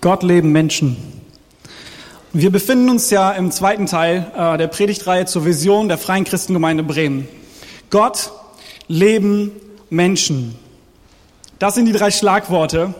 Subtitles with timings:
[0.00, 0.96] Gott leben Menschen.
[2.32, 6.84] Wir befinden uns ja im zweiten Teil äh, der Predigtreihe zur Vision der Freien Christengemeinde
[6.84, 7.26] Bremen.
[7.90, 8.30] Gott
[8.86, 9.50] leben
[9.90, 10.54] Menschen.
[11.58, 12.94] Das sind die drei Schlagworte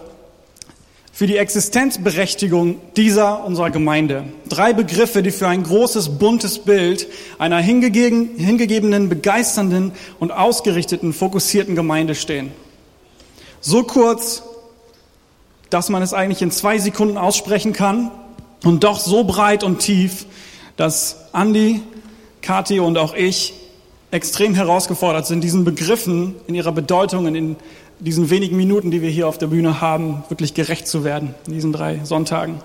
[1.12, 4.24] für die Existenzberechtigung dieser unserer Gemeinde.
[4.48, 7.06] Drei Begriffe, die für ein großes, buntes Bild
[7.38, 12.50] einer hingegeben, hingegebenen, begeisternden und ausgerichteten, fokussierten Gemeinde stehen.
[13.60, 14.42] So kurz
[15.70, 18.10] dass man es eigentlich in zwei Sekunden aussprechen kann
[18.64, 20.26] und doch so breit und tief,
[20.76, 21.82] dass Andi,
[22.42, 23.54] Kathi und auch ich
[24.10, 27.56] extrem herausgefordert sind, diesen Begriffen in ihrer Bedeutung und in
[28.00, 31.52] diesen wenigen Minuten, die wir hier auf der Bühne haben, wirklich gerecht zu werden, in
[31.52, 32.60] diesen drei Sonntagen.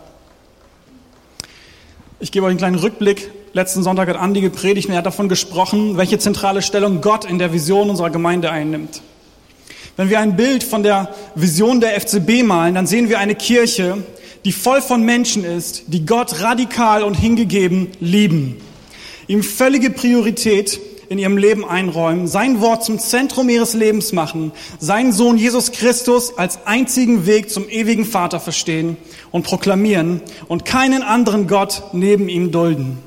[2.19, 3.31] Ich gebe euch einen kleinen Rückblick.
[3.51, 7.37] Letzten Sonntag hat Andi gepredigt und er hat davon gesprochen, welche zentrale Stellung Gott in
[7.37, 9.01] der Vision unserer Gemeinde einnimmt.
[9.95, 14.03] Wenn wir ein Bild von der Vision der FCB malen, dann sehen wir eine Kirche,
[14.43, 18.57] die voll von Menschen ist, die Gott radikal und hingegeben lieben,
[19.27, 25.13] ihm völlige Priorität in ihrem Leben einräumen, sein Wort zum Zentrum ihres Lebens machen, seinen
[25.13, 28.97] Sohn Jesus Christus als einzigen Weg zum ewigen Vater verstehen
[29.29, 32.97] und proklamieren und keinen anderen Gott neben ihm dulden.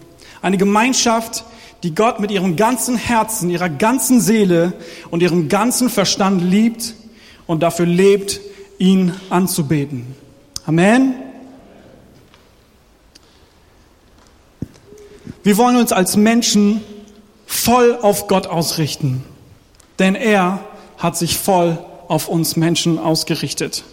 [0.41, 1.45] Eine Gemeinschaft,
[1.83, 4.73] die Gott mit ihrem ganzen Herzen, ihrer ganzen Seele
[5.11, 6.95] und ihrem ganzen Verstand liebt
[7.47, 8.41] und dafür lebt,
[8.79, 10.15] ihn anzubeten.
[10.67, 11.15] Amen.
[15.43, 16.81] Wir wollen uns als Menschen
[17.47, 19.23] voll auf Gott ausrichten,
[19.99, 20.61] denn er
[20.99, 23.85] hat sich voll auf uns Menschen ausgerichtet.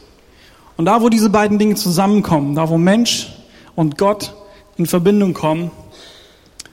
[0.78, 3.32] Und da, wo diese beiden Dinge zusammenkommen, da, wo Mensch
[3.76, 4.34] und Gott
[4.78, 5.70] in Verbindung kommen,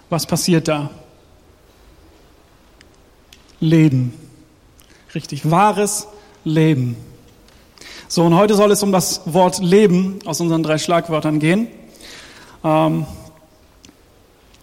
[0.08, 0.90] was passiert da?
[3.60, 4.12] Leben.
[5.14, 6.06] Richtig, wahres
[6.44, 6.96] Leben.
[8.08, 11.68] So, und heute soll es um das Wort Leben aus unseren drei Schlagwörtern gehen.
[12.64, 13.06] Ähm,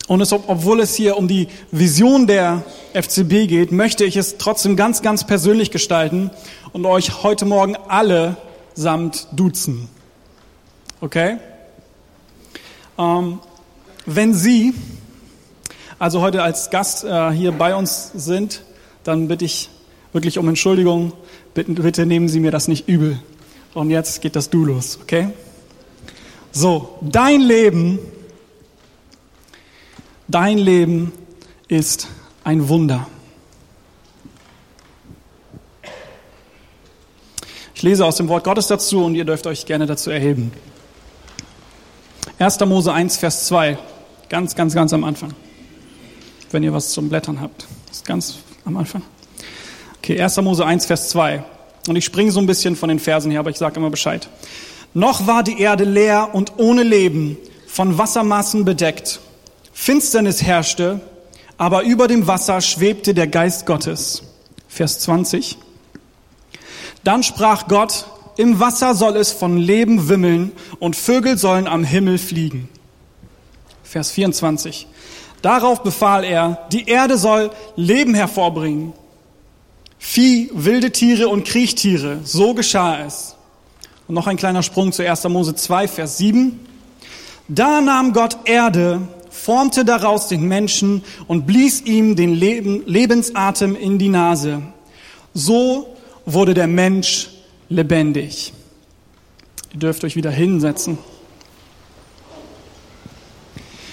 [0.08, 4.76] und es, obwohl es hier um die Vision der FCB geht, möchte ich es trotzdem
[4.76, 6.32] ganz, ganz persönlich gestalten
[6.72, 8.38] und euch heute Morgen alle
[8.74, 9.90] samt duzen.
[11.02, 11.38] Okay?
[12.98, 13.40] Ähm,
[14.06, 14.74] wenn Sie
[16.00, 18.62] also heute als Gast äh, hier bei uns sind,
[19.08, 19.70] dann bitte ich
[20.12, 21.14] wirklich um Entschuldigung.
[21.54, 23.20] Bitte, bitte nehmen Sie mir das nicht übel.
[23.74, 25.30] Und jetzt geht das Du los, okay?
[26.52, 28.00] So, dein Leben,
[30.28, 31.12] dein Leben
[31.68, 32.08] ist
[32.44, 33.08] ein Wunder.
[37.76, 40.52] Ich lese aus dem Wort Gottes dazu und ihr dürft euch gerne dazu erheben.
[42.40, 42.60] 1.
[42.62, 43.78] Mose 1, Vers 2,
[44.30, 45.34] ganz, ganz, ganz am Anfang,
[46.50, 47.68] wenn ihr was zum Blättern habt.
[47.88, 49.02] Das ist ganz am Anfang?
[49.98, 50.38] Okay, 1.
[50.38, 51.44] Mose 1, Vers 2.
[51.88, 54.28] Und ich springe so ein bisschen von den Versen her, aber ich sage immer Bescheid.
[54.94, 59.20] Noch war die Erde leer und ohne Leben, von Wassermassen bedeckt.
[59.74, 61.00] Finsternis herrschte,
[61.58, 64.24] aber über dem Wasser schwebte der Geist Gottes.
[64.68, 65.58] Vers 20.
[67.04, 68.06] Dann sprach Gott,
[68.38, 72.70] im Wasser soll es von Leben wimmeln und Vögel sollen am Himmel fliegen.
[73.84, 74.88] Vers 24.
[75.42, 78.94] Darauf befahl er, die Erde soll Leben hervorbringen.
[80.00, 83.36] Vieh, wilde Tiere und Kriechtiere, so geschah es.
[84.08, 85.24] Und noch ein kleiner Sprung zu 1.
[85.26, 86.60] Mose 2, Vers 7.
[87.48, 94.00] Da nahm Gott Erde, formte daraus den Menschen und blies ihm den Leben, Lebensatem in
[94.00, 94.62] die Nase.
[95.34, 95.96] So
[96.26, 97.30] wurde der Mensch
[97.70, 98.54] lebendig.
[99.74, 100.98] Ihr dürft euch wieder hinsetzen.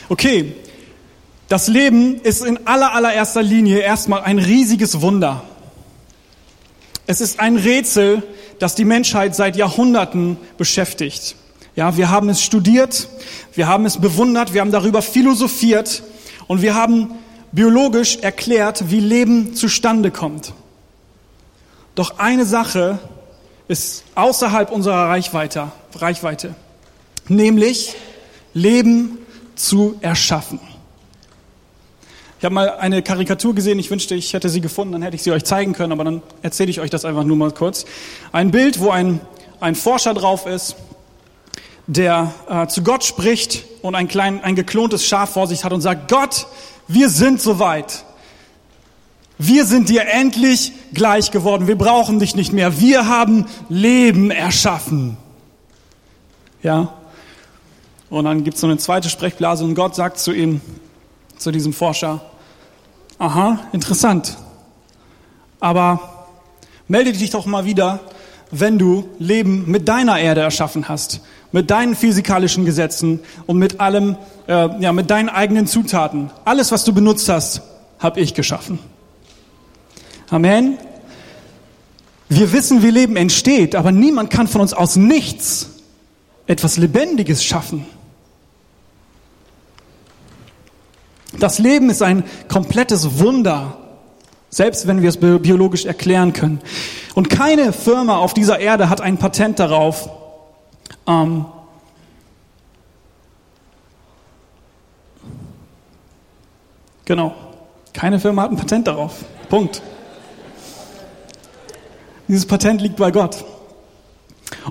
[0.09, 0.55] Okay,
[1.49, 5.43] das Leben ist in aller allererster Linie erstmal ein riesiges Wunder.
[7.07, 8.23] Es ist ein Rätsel,
[8.59, 11.37] das die Menschheit seit Jahrhunderten beschäftigt.
[11.77, 13.09] Ja, wir haben es studiert,
[13.55, 16.03] wir haben es bewundert, wir haben darüber philosophiert
[16.47, 17.11] und wir haben
[17.53, 20.53] biologisch erklärt, wie Leben zustande kommt.
[21.95, 22.99] Doch eine Sache
[23.69, 26.55] ist außerhalb unserer Reichweite, Reichweite
[27.29, 27.95] nämlich
[28.53, 29.19] Leben
[29.55, 30.61] zu erschaffen.
[32.45, 35.23] Ich habe mal eine Karikatur gesehen, ich wünschte, ich hätte sie gefunden, dann hätte ich
[35.23, 37.87] sie euch zeigen können, aber dann erzähle ich euch das einfach nur mal kurz.
[38.33, 39.23] Ein Bild, wo ein,
[39.61, 40.77] ein Forscher drauf ist,
[41.87, 45.81] der äh, zu Gott spricht und ein, klein, ein geklontes Schaf vor sich hat und
[45.81, 46.47] sagt, Gott,
[46.87, 48.05] wir sind soweit.
[49.39, 51.67] Wir sind dir endlich gleich geworden.
[51.67, 52.79] Wir brauchen dich nicht mehr.
[52.79, 55.17] Wir haben Leben erschaffen.
[56.63, 56.93] Ja.
[58.11, 60.61] Und dann gibt es so eine zweite Sprechblase und Gott sagt zu ihm,
[61.39, 62.21] zu diesem Forscher,
[63.19, 64.37] aha, interessant.
[65.61, 66.01] Aber
[66.89, 68.01] melde dich doch mal wieder,
[68.51, 71.21] wenn du Leben mit deiner Erde erschaffen hast,
[71.53, 74.17] mit deinen physikalischen Gesetzen und mit allem,
[74.47, 76.31] äh, ja, mit deinen eigenen Zutaten.
[76.45, 77.63] Alles, was du benutzt hast,
[77.99, 78.79] habe ich geschaffen.
[80.31, 80.79] Amen.
[82.29, 85.71] Wir wissen, wie Leben entsteht, aber niemand kann von uns aus nichts
[86.47, 87.87] etwas Lebendiges schaffen.
[91.39, 93.77] Das Leben ist ein komplettes Wunder,
[94.51, 96.61] selbst wenn wir es biologisch erklären können.
[97.15, 100.09] Und keine Firma auf dieser Erde hat ein Patent darauf,
[101.07, 101.45] ähm,
[107.05, 107.35] genau,
[107.93, 109.25] keine Firma hat ein Patent darauf.
[109.49, 109.83] Punkt.
[112.27, 113.45] Dieses Patent liegt bei Gott.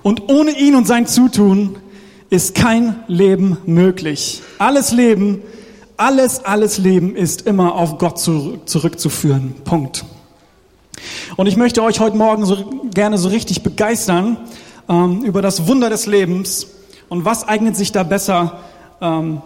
[0.01, 1.77] Und ohne ihn und sein Zutun
[2.29, 4.41] ist kein Leben möglich.
[4.57, 5.41] Alles Leben,
[5.97, 9.55] alles, alles Leben ist immer auf Gott zurückzuführen.
[9.63, 10.05] Punkt.
[11.35, 14.37] Und ich möchte euch heute Morgen so gerne so richtig begeistern
[14.87, 16.67] ähm, über das Wunder des Lebens
[17.09, 18.59] und was eignet sich da besser
[19.01, 19.41] ähm,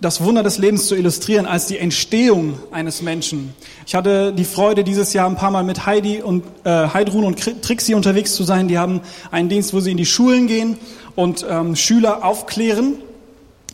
[0.00, 3.54] das Wunder des Lebens zu illustrieren als die Entstehung eines Menschen.
[3.86, 7.62] Ich hatte die Freude, dieses Jahr ein paar Mal mit Heidi und äh, Heidrun und
[7.62, 8.66] Trixie unterwegs zu sein.
[8.66, 10.76] Die haben einen Dienst, wo sie in die Schulen gehen
[11.14, 12.94] und ähm, Schüler aufklären,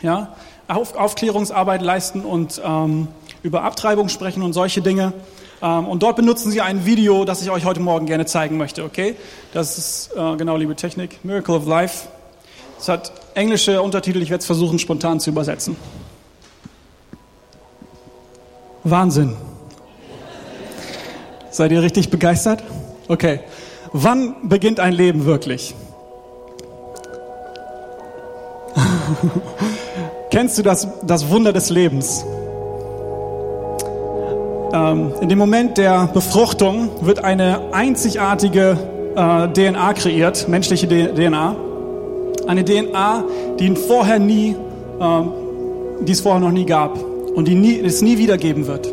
[0.03, 0.35] ja,
[0.69, 3.09] Auf, Aufklärungsarbeit leisten und ähm,
[3.43, 5.15] über Abtreibung sprechen und solche Dinge.
[5.62, 8.85] Ähm, und dort benutzen sie ein Video, das ich euch heute Morgen gerne zeigen möchte.
[8.85, 9.17] Okay,
[9.53, 12.09] das ist äh, genau, liebe Technik, Miracle of Life.
[12.79, 14.23] Es hat englische Untertitel.
[14.23, 15.76] Ich werde es versuchen, spontan zu übersetzen.
[18.85, 19.37] Wahnsinn.
[21.50, 22.62] Seid ihr richtig begeistert?
[23.09, 23.41] Okay.
[23.93, 25.75] Wann beginnt ein Leben wirklich?
[30.38, 32.25] Kennst du das, das Wunder des Lebens?
[34.73, 38.79] Ähm, in dem Moment der Befruchtung wird eine einzigartige
[39.17, 41.56] äh, DNA kreiert, menschliche DNA.
[42.46, 43.25] Eine DNA,
[43.58, 44.55] die vorher nie,
[45.00, 45.23] äh,
[46.02, 46.96] die es vorher noch nie gab
[47.35, 48.87] und die nie, es nie wiedergeben wird.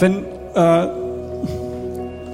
[0.00, 0.24] Wenn
[0.56, 0.86] äh,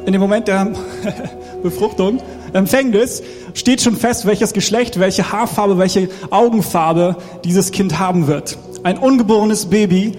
[0.06, 0.68] in dem Moment der
[1.62, 2.20] Befruchtung,
[2.52, 3.22] Empfängnis,
[3.54, 8.58] steht schon fest, welches Geschlecht, welche Haarfarbe, welche Augenfarbe dieses Kind haben wird.
[8.82, 10.12] Ein ungeborenes Baby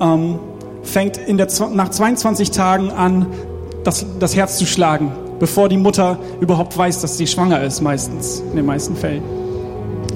[0.00, 0.38] ähm,
[0.82, 3.26] fängt in der, nach 22 Tagen an,
[3.84, 8.40] das, das Herz zu schlagen, bevor die Mutter überhaupt weiß, dass sie schwanger ist, meistens,
[8.50, 9.22] in den meisten Fällen.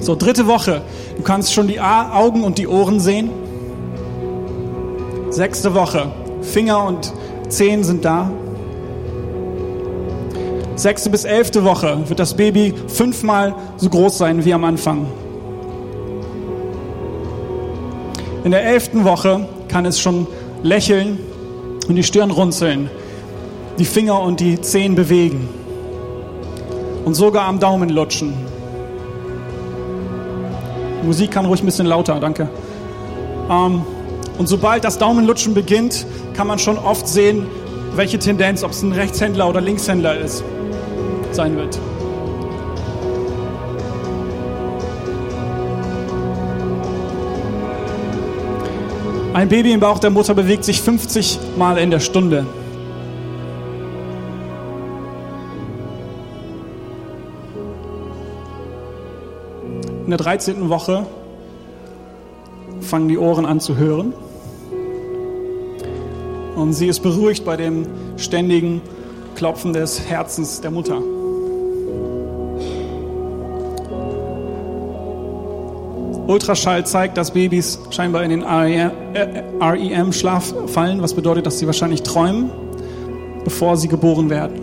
[0.00, 0.82] So, dritte Woche.
[1.16, 3.30] Du kannst schon die Augen und die Ohren sehen.
[5.30, 6.10] Sechste Woche.
[6.40, 7.12] Finger und
[7.48, 8.30] Zehen sind da.
[10.78, 15.08] Sechste bis elfte Woche wird das Baby fünfmal so groß sein wie am Anfang.
[18.44, 20.28] In der elften Woche kann es schon
[20.62, 21.18] lächeln
[21.88, 22.88] und die Stirn runzeln,
[23.80, 25.48] die Finger und die Zehen bewegen
[27.04, 28.34] und sogar am Daumen lutschen.
[31.02, 32.48] Musik kann ruhig ein bisschen lauter, danke.
[33.50, 33.82] Ähm,
[34.38, 37.48] und sobald das Daumenlutschen beginnt, kann man schon oft sehen,
[37.96, 40.44] welche Tendenz, ob es ein Rechtshändler oder Linkshändler ist,
[41.32, 41.78] sein wird.
[49.34, 52.46] Ein Baby im Bauch der Mutter bewegt sich 50 Mal in der Stunde.
[60.08, 60.70] in der 13.
[60.70, 61.04] Woche
[62.80, 64.14] fangen die Ohren an zu hören.
[66.56, 68.80] Und sie ist beruhigt bei dem ständigen
[69.34, 71.02] Klopfen des Herzens der Mutter.
[76.28, 82.50] Ultraschall zeigt, dass Babys scheinbar in den REM-Schlaf fallen, was bedeutet, dass sie wahrscheinlich träumen,
[83.44, 84.60] bevor sie geboren werden.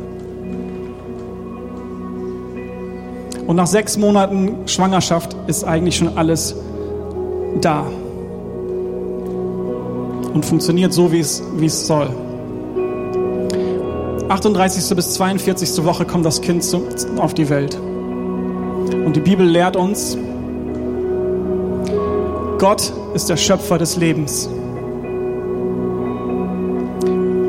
[3.47, 6.55] Und nach sechs Monaten Schwangerschaft ist eigentlich schon alles
[7.61, 7.87] da.
[10.33, 12.09] Und funktioniert so, wie es, wie es soll.
[14.29, 14.95] 38.
[14.95, 15.83] bis 42.
[15.83, 16.83] Woche kommt das Kind zu,
[17.17, 17.75] auf die Welt.
[17.75, 20.15] Und die Bibel lehrt uns,
[22.57, 24.49] Gott ist der Schöpfer des Lebens.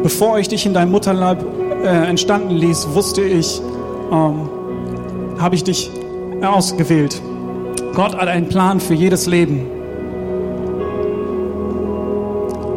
[0.02, 1.44] Bevor ich dich in deinem Mutterleib
[1.84, 3.60] äh, entstanden ließ, wusste ich,
[4.10, 4.48] ähm,
[5.38, 5.90] habe ich dich
[6.42, 7.20] ausgewählt.
[7.94, 9.66] Gott hat einen Plan für jedes Leben.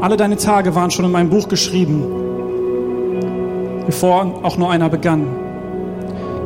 [0.02, 2.06] Alle deine Tage waren schon in meinem Buch geschrieben,
[3.86, 5.26] bevor auch nur einer begann.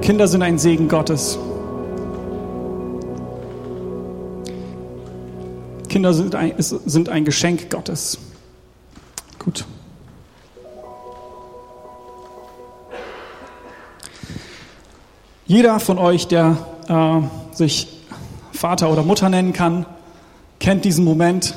[0.02, 1.38] Kinder sind ein Segen Gottes.
[6.04, 8.18] Kinder sind ein, sind ein Geschenk Gottes.
[9.40, 9.64] Gut.
[15.46, 16.58] Jeder von euch, der
[16.90, 17.88] äh, sich
[18.52, 19.86] Vater oder Mutter nennen kann,
[20.60, 21.56] kennt diesen Moment,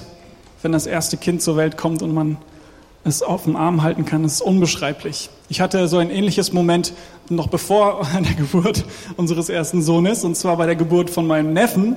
[0.62, 2.36] wenn das erste Kind zur Welt kommt und man
[3.02, 5.28] es auf dem Arm halten kann, das ist unbeschreiblich.
[5.48, 6.92] Ich hatte so ein ähnliches Moment
[7.28, 8.84] noch bevor der Geburt
[9.16, 11.96] unseres ersten Sohnes, und zwar bei der Geburt von meinem Neffen.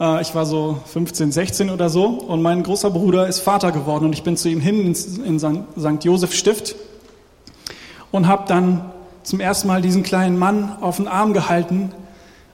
[0.00, 4.06] Äh, ich war so 15, 16 oder so, und mein großer Bruder ist Vater geworden,
[4.06, 6.04] und ich bin zu ihm hin in St.
[6.04, 6.74] Josef Stift
[8.10, 8.90] und habe dann
[9.22, 11.92] zum ersten Mal diesen kleinen Mann auf den Arm gehalten,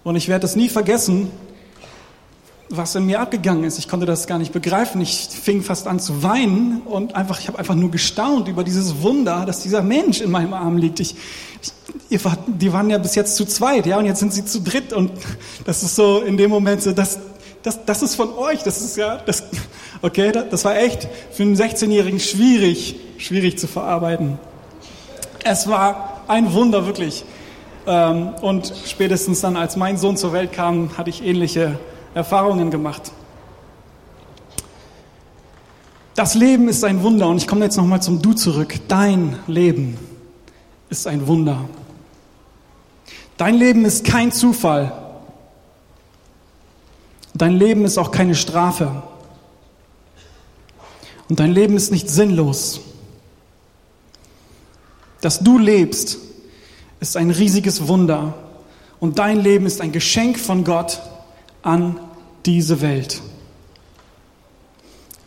[0.03, 1.33] und ich werde es nie vergessen,
[2.69, 3.79] was in mir abgegangen ist.
[3.79, 5.01] Ich konnte das gar nicht begreifen.
[5.01, 9.03] Ich fing fast an zu weinen und einfach, ich habe einfach nur gestaunt über dieses
[9.03, 11.01] Wunder, dass dieser Mensch in meinem Arm liegt.
[11.01, 11.17] Ich,
[12.09, 14.93] ich, die waren ja bis jetzt zu zweit, ja, und jetzt sind sie zu dritt
[14.93, 15.11] und
[15.65, 17.19] das ist so in dem Moment so, das,
[17.63, 19.45] das, das ist von euch, das ist ja, das,
[20.03, 24.39] okay, das war echt für einen 16-Jährigen schwierig, schwierig zu verarbeiten.
[25.45, 27.25] Es war ein Wunder, wirklich.
[27.87, 31.79] Ähm, und spätestens dann, als mein Sohn zur Welt kam, hatte ich ähnliche
[32.15, 33.13] Erfahrungen gemacht.
[36.17, 38.75] Das Leben ist ein Wunder und ich komme jetzt nochmal zum Du zurück.
[38.89, 39.99] Dein Leben
[40.89, 41.69] ist ein Wunder.
[43.37, 45.06] Dein Leben ist kein Zufall.
[47.39, 49.03] Dein Leben ist auch keine Strafe.
[51.29, 52.81] Und dein Leben ist nicht sinnlos.
[55.21, 56.19] Dass du lebst,
[57.01, 58.35] ist ein riesiges Wunder.
[59.01, 61.03] Und dein Leben ist ein Geschenk von Gott
[61.63, 62.01] an
[62.47, 63.21] diese Welt.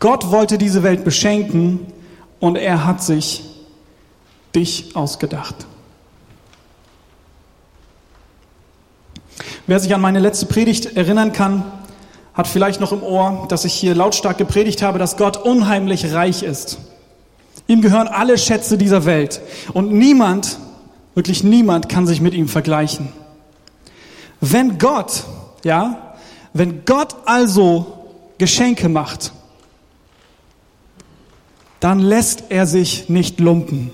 [0.00, 1.86] Gott wollte diese Welt beschenken
[2.40, 3.44] und er hat sich
[4.54, 5.66] dich ausgedacht.
[9.66, 11.70] Wer sich an meine letzte Predigt erinnern kann,
[12.34, 16.42] hat vielleicht noch im Ohr, dass ich hier lautstark gepredigt habe, dass Gott unheimlich reich
[16.42, 16.78] ist.
[17.66, 19.40] Ihm gehören alle Schätze dieser Welt
[19.72, 20.58] und niemand,
[21.14, 23.12] wirklich niemand kann sich mit ihm vergleichen.
[24.40, 25.24] Wenn Gott,
[25.64, 26.14] ja,
[26.52, 28.08] wenn Gott also
[28.38, 29.32] Geschenke macht,
[31.78, 33.90] dann lässt er sich nicht lumpen,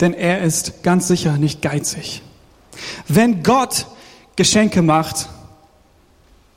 [0.00, 2.22] denn er ist ganz sicher nicht geizig.
[3.08, 3.86] Wenn Gott
[4.36, 5.28] Geschenke macht,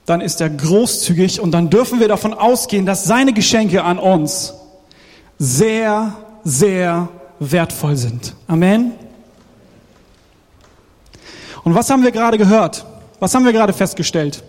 [0.08, 4.54] dann ist er großzügig und dann dürfen wir davon ausgehen, dass seine Geschenke an uns
[5.38, 8.34] sehr, sehr wertvoll sind.
[8.46, 8.92] Amen.
[11.62, 12.86] Und was haben wir gerade gehört?
[13.20, 14.42] Was haben wir gerade festgestellt?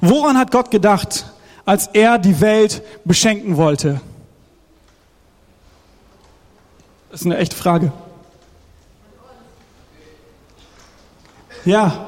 [0.00, 1.26] Woran hat Gott gedacht,
[1.64, 4.00] als er die Welt beschenken wollte?
[7.10, 7.92] Das ist eine echte Frage.
[11.64, 12.06] Ja,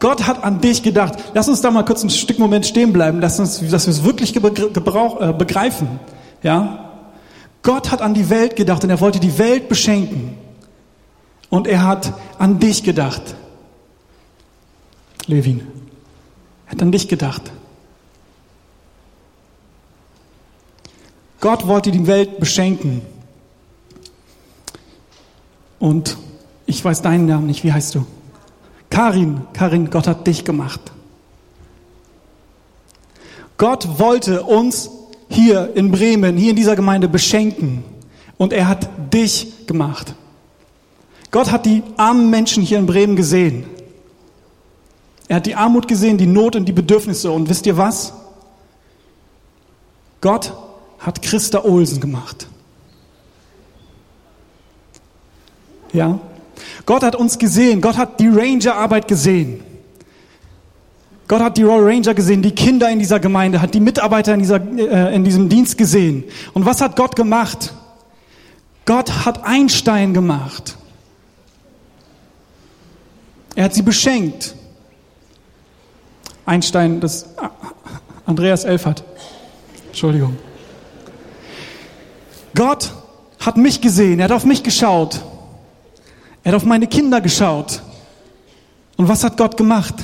[0.00, 1.18] Gott hat an dich gedacht.
[1.34, 4.04] Lass uns da mal kurz ein Stück Moment stehen bleiben, dass, uns, dass wir es
[4.04, 6.00] wirklich äh, begreifen.
[6.42, 6.90] Ja?
[7.62, 10.36] Gott hat an die Welt gedacht und er wollte die Welt beschenken.
[11.50, 13.22] Und er hat an dich gedacht.
[15.26, 15.66] Levin.
[16.66, 17.50] Er hat an dich gedacht.
[21.40, 23.02] Gott wollte die Welt beschenken.
[25.78, 26.16] Und
[26.66, 27.64] ich weiß deinen Namen nicht.
[27.64, 28.06] Wie heißt du?
[28.90, 29.42] Karin.
[29.52, 30.80] Karin, Gott hat dich gemacht.
[33.56, 34.90] Gott wollte uns
[35.28, 37.84] hier in Bremen, hier in dieser Gemeinde beschenken.
[38.36, 40.14] Und er hat dich gemacht.
[41.30, 43.64] Gott hat die armen Menschen hier in Bremen gesehen.
[45.26, 47.30] Er hat die Armut gesehen, die Not und die Bedürfnisse.
[47.30, 48.14] Und wisst ihr was?
[50.20, 50.52] Gott
[50.98, 52.46] hat Christa Olsen gemacht.
[55.92, 56.18] Ja?
[56.86, 57.80] Gott hat uns gesehen.
[57.80, 59.62] Gott hat die Ranger-Arbeit gesehen.
[61.28, 64.40] Gott hat die Royal Ranger gesehen, die Kinder in dieser Gemeinde, hat die Mitarbeiter in,
[64.40, 66.24] dieser, äh, in diesem Dienst gesehen.
[66.54, 67.74] Und was hat Gott gemacht?
[68.86, 70.78] Gott hat Einstein gemacht.
[73.54, 74.54] Er hat sie beschenkt.
[76.46, 77.26] Einstein, das
[78.24, 79.04] Andreas Elfert.
[79.88, 80.38] Entschuldigung.
[82.54, 82.94] Gott
[83.40, 85.20] hat mich gesehen, er hat auf mich geschaut.
[86.42, 87.82] Er hat auf meine Kinder geschaut.
[88.96, 89.94] Und was hat Gott gemacht?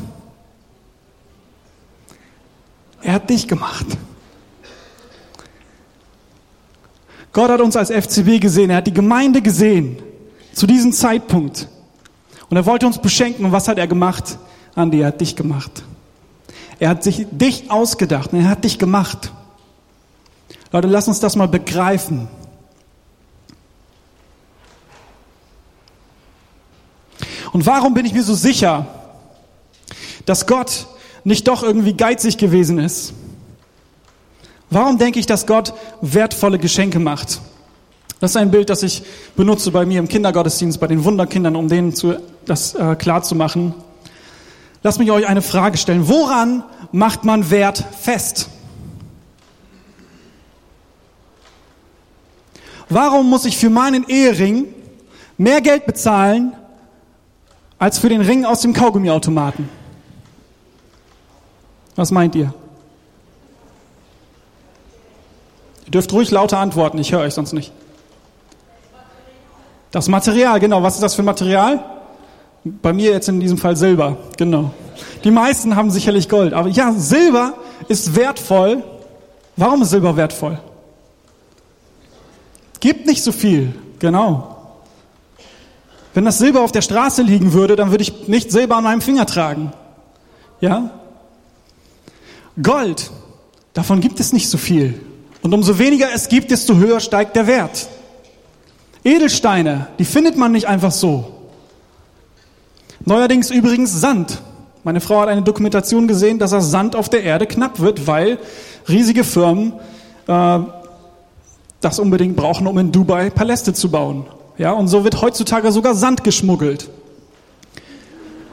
[3.03, 3.87] Er hat dich gemacht.
[7.33, 9.99] Gott hat uns als FCB gesehen, er hat die Gemeinde gesehen
[10.53, 11.69] zu diesem Zeitpunkt.
[12.49, 13.45] Und er wollte uns beschenken.
[13.45, 14.39] Und was hat er gemacht?
[14.77, 15.83] Andi, er hat dich gemacht.
[16.79, 19.33] Er hat sich dich ausgedacht und er hat dich gemacht.
[20.73, 22.29] Leute, lass uns das mal begreifen.
[27.55, 28.85] Und warum bin ich mir so sicher,
[30.27, 30.89] dass Gott
[31.23, 33.15] nicht doch irgendwie geizig gewesen ist?
[34.71, 37.41] Warum denke ich, dass Gott wertvolle Geschenke macht?
[38.19, 39.05] Das ist ein Bild, das ich
[39.37, 43.37] benutze bei mir im Kindergottesdienst, bei den Wunderkindern, um denen zu, das äh, klar zu
[43.37, 43.73] machen.
[44.83, 46.09] Lasst mich euch eine Frage stellen.
[46.09, 48.49] Woran macht man Wert fest?
[52.89, 54.67] Warum muss ich für meinen Ehering
[55.39, 56.57] mehr Geld bezahlen
[57.85, 59.69] als für den Ring aus dem Kaugummiautomaten?
[61.97, 62.55] Was meint ihr?
[65.85, 67.73] Ihr dürft ruhig lauter antworten, ich höre euch sonst nicht.
[69.91, 70.83] Das Material, genau.
[70.83, 71.85] Was ist das für Material?
[72.65, 74.71] Bei mir jetzt in diesem Fall Silber, genau.
[75.23, 77.53] Die meisten haben sicherlich Gold, aber ja, Silber
[77.89, 78.83] ist wertvoll.
[79.59, 80.59] Warum ist Silber wertvoll?
[82.81, 84.54] Gibt nicht so viel, genau.
[86.15, 89.01] Wenn das Silber auf der Straße liegen würde, dann würde ich nicht Silber an meinem
[89.01, 89.73] Finger tragen.
[90.61, 90.91] Ja?
[92.63, 93.11] Gold,
[93.73, 95.01] davon gibt es nicht so viel.
[95.43, 97.89] Und umso weniger es gibt, desto höher steigt der Wert.
[99.03, 101.33] Edelsteine, die findet man nicht einfach so.
[103.05, 104.41] Neuerdings übrigens Sand.
[104.85, 108.39] Meine Frau hat eine Dokumentation gesehen, dass das Sand auf der Erde knapp wird, weil
[108.89, 109.75] riesige Firmen
[110.27, 110.59] äh,
[111.81, 114.27] das unbedingt brauchen, um in Dubai Paläste zu bauen.
[114.57, 116.89] Ja, und so wird heutzutage sogar Sand geschmuggelt,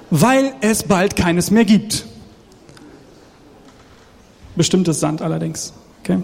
[0.09, 2.05] weil es bald keines mehr gibt.
[4.55, 5.73] Bestimmtes Sand allerdings.
[6.03, 6.21] Okay?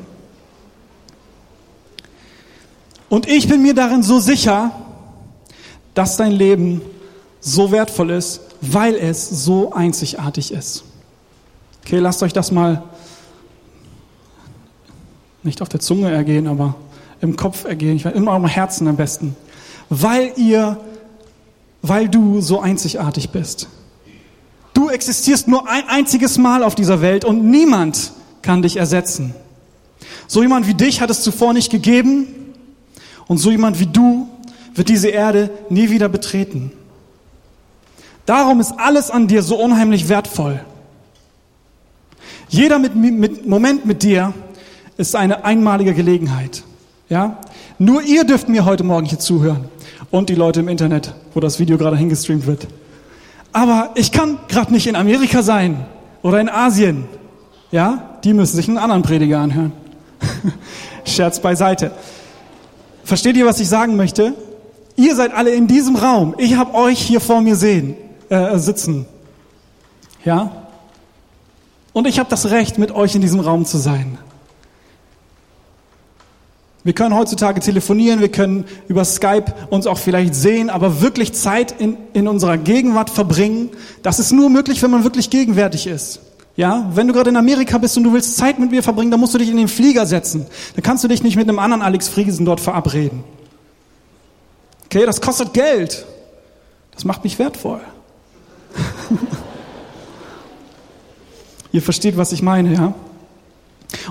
[3.09, 4.71] Und ich bin mir darin so sicher,
[5.93, 6.81] dass dein Leben
[7.39, 10.83] so wertvoll ist, weil es so einzigartig ist.
[11.83, 12.83] Okay, lasst euch das mal
[15.43, 16.75] nicht auf der Zunge ergehen, aber
[17.21, 19.35] im Kopf ergehen, in eurem Herzen am besten.
[19.89, 20.77] Weil ihr,
[21.81, 23.67] weil du so einzigartig bist.
[24.73, 29.33] Du existierst nur ein einziges Mal auf dieser Welt und niemand kann dich ersetzen.
[30.27, 32.27] So jemand wie dich hat es zuvor nicht gegeben
[33.27, 34.29] und so jemand wie du
[34.75, 36.71] wird diese Erde nie wieder betreten.
[38.27, 40.59] Darum ist alles an dir so unheimlich wertvoll.
[42.49, 44.33] Jeder mit, mit Moment mit dir
[44.97, 46.63] ist eine einmalige Gelegenheit.
[47.09, 47.39] Ja?
[47.79, 49.69] Nur ihr dürft mir heute Morgen hier zuhören
[50.11, 52.67] und die Leute im Internet, wo das Video gerade hingestreamt wird.
[53.53, 55.85] Aber ich kann gerade nicht in Amerika sein
[56.21, 57.05] oder in Asien.
[57.71, 59.71] Ja, die müssen sich einen anderen Prediger anhören.
[61.05, 61.91] Scherz beiseite.
[63.03, 64.33] Versteht ihr, was ich sagen möchte?
[64.95, 66.35] Ihr seid alle in diesem Raum.
[66.37, 67.95] Ich habe euch hier vor mir sehen,
[68.29, 69.05] äh, sitzen.
[70.25, 70.51] Ja?
[71.93, 74.17] Und ich habe das Recht, mit euch in diesem Raum zu sein.
[76.87, 81.75] Wir können heutzutage telefonieren, wir können über Skype uns auch vielleicht sehen, aber wirklich Zeit
[81.81, 83.71] in, in unserer Gegenwart verbringen,
[84.03, 86.21] das ist nur möglich, wenn man wirklich gegenwärtig ist.
[86.55, 89.19] Ja, wenn du gerade in Amerika bist und du willst Zeit mit mir verbringen, dann
[89.19, 90.45] musst du dich in den Flieger setzen.
[90.75, 93.25] Dann kannst du dich nicht mit einem anderen Alex Friesen dort verabreden.
[94.85, 96.05] Okay, das kostet Geld.
[96.93, 97.81] Das macht mich wertvoll.
[101.73, 102.93] Ihr versteht, was ich meine, ja?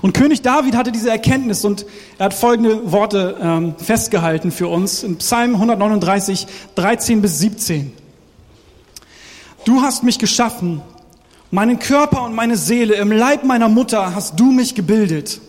[0.03, 1.87] Und König David hatte diese Erkenntnis und
[2.19, 7.93] er hat folgende Worte ähm, festgehalten für uns in Psalm 139, 13 bis 17.
[9.65, 10.81] Du hast mich geschaffen
[11.51, 15.41] Meinen Körper und meine Seele im Leib meiner Mutter hast du mich gebildet.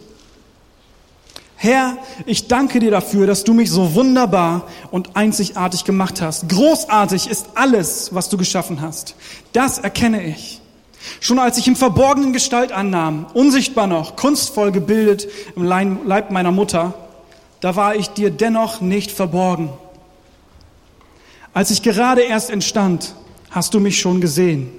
[1.56, 6.48] Herr, ich danke dir dafür, dass du mich so wunderbar und einzigartig gemacht hast.
[6.50, 9.16] Großartig ist alles, was du geschaffen hast.
[9.54, 10.62] Das erkenne ich.
[11.19, 16.93] Schon als ich im Verborgenen Gestalt annahm, unsichtbar noch, kunstvoll gebildet im Leib meiner Mutter,
[17.60, 19.69] da war ich dir dennoch nicht verborgen.
[21.53, 23.15] Als ich gerade erst entstand,
[23.49, 24.69] hast du mich schon gesehen.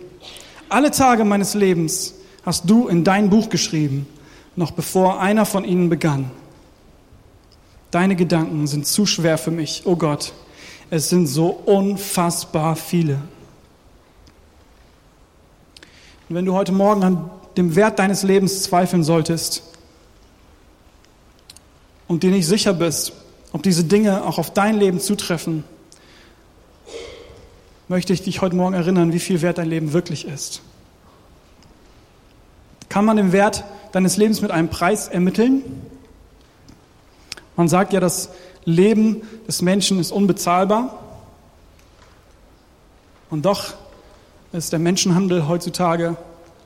[0.69, 4.07] Alle Tage meines Lebens hast du in dein Buch geschrieben,
[4.55, 6.31] noch bevor einer von ihnen begann.
[7.91, 10.33] Deine Gedanken sind zu schwer für mich, oh Gott.
[10.91, 13.19] Es sind so unfassbar viele.
[16.29, 19.63] Und wenn du heute Morgen an dem Wert deines Lebens zweifeln solltest
[22.07, 23.13] und dir nicht sicher bist,
[23.53, 25.65] ob diese Dinge auch auf dein Leben zutreffen,
[27.89, 30.61] möchte ich dich heute Morgen erinnern, wie viel wert dein Leben wirklich ist.
[32.91, 35.63] Kann man den Wert deines Lebens mit einem Preis ermitteln?
[37.57, 38.31] Man sagt ja, das
[38.65, 41.03] Leben des Menschen ist unbezahlbar.
[43.31, 43.75] Und doch
[44.53, 46.17] ist der Menschenhandel heutzutage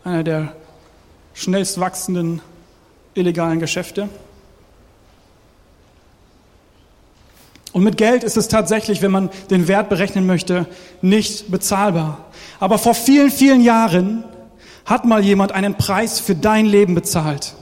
[0.05, 0.55] einer der
[1.35, 2.41] schnellst wachsenden
[3.15, 4.09] illegalen Geschäfte.
[7.73, 10.67] Und mit Geld ist es tatsächlich, wenn man den Wert berechnen möchte,
[11.01, 12.27] nicht bezahlbar.
[12.61, 14.25] Aber vor vielen, vielen Jahren
[14.85, 17.55] hat mal jemand einen Preis für dein Leben bezahlt.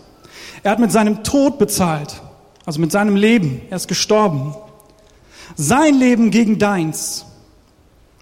[0.63, 2.21] Er hat mit seinem Tod bezahlt.
[2.67, 4.55] also mit seinem Leben, er ist gestorben.
[5.57, 7.25] Sein Leben gegen deins,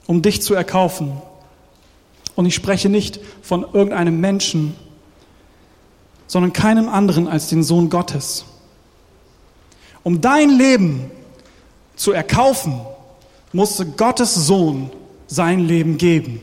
[0.06, 1.20] um dich zu erkaufen.
[2.38, 4.76] Und ich spreche nicht von irgendeinem Menschen,
[6.28, 8.44] sondern keinem anderen als den Sohn Gottes.
[10.04, 11.10] Um dein Leben
[11.96, 12.80] zu erkaufen,
[13.52, 14.92] musste Gottes Sohn
[15.26, 16.40] sein Leben geben.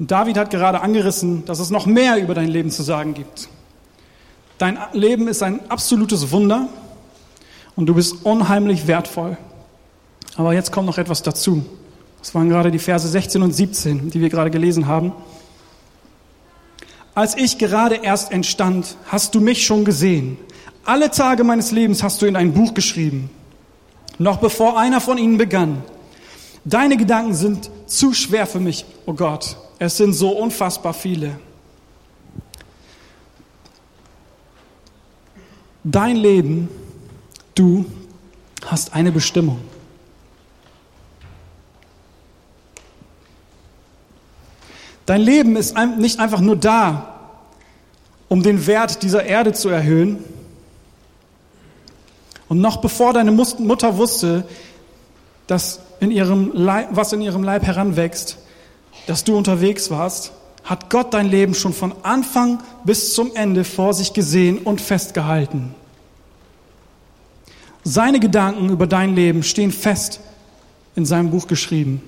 [0.00, 3.48] Und David hat gerade angerissen, dass es noch mehr über dein Leben zu sagen gibt.
[4.58, 6.68] Dein Leben ist ein absolutes Wunder
[7.76, 9.36] und du bist unheimlich wertvoll.
[10.36, 11.64] Aber jetzt kommt noch etwas dazu.
[12.20, 15.12] Das waren gerade die Verse 16 und 17, die wir gerade gelesen haben.
[17.14, 20.38] Als ich gerade erst entstand, hast du mich schon gesehen.
[20.84, 23.30] Alle Tage meines Lebens hast du in ein Buch geschrieben,
[24.18, 25.84] noch bevor einer von ihnen begann.
[26.64, 29.56] Deine Gedanken sind zu schwer für mich, oh Gott.
[29.78, 31.38] Es sind so unfassbar viele.
[35.84, 36.68] Dein Leben,
[37.54, 37.84] du
[38.66, 39.60] hast eine Bestimmung.
[45.06, 47.20] Dein Leben ist nicht einfach nur da,
[48.28, 50.24] um den Wert dieser Erde zu erhöhen.
[52.48, 54.44] Und noch bevor deine Mutter wusste,
[55.46, 58.38] dass in ihrem Leib, was in ihrem Leib heranwächst,
[59.06, 60.32] dass du unterwegs warst,
[60.64, 65.74] hat Gott dein Leben schon von Anfang bis zum Ende vor sich gesehen und festgehalten.
[67.84, 70.20] Seine Gedanken über dein Leben stehen fest
[70.94, 72.00] in seinem Buch geschrieben.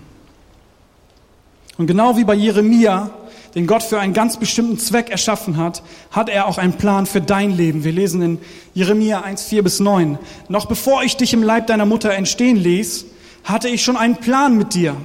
[1.79, 3.11] Und genau wie bei Jeremia,
[3.57, 5.83] den Gott für einen ganz bestimmten Zweck erschaffen hat,
[6.13, 7.83] hat er auch einen Plan für dein Leben.
[7.83, 8.39] Wir lesen in
[8.75, 10.19] Jeremia 1, 4 bis 9.
[10.49, 13.07] Noch bevor ich dich im Leib deiner Mutter entstehen ließ,
[13.43, 14.97] hatte ich schon einen Plan mit dir.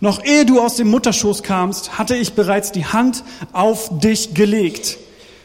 [0.00, 4.98] Noch ehe du aus dem Mutterschoß kamst, hatte ich bereits die Hand auf dich gelegt.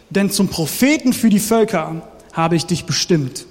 [0.10, 3.46] Denn zum Propheten für die Völker habe ich dich bestimmt.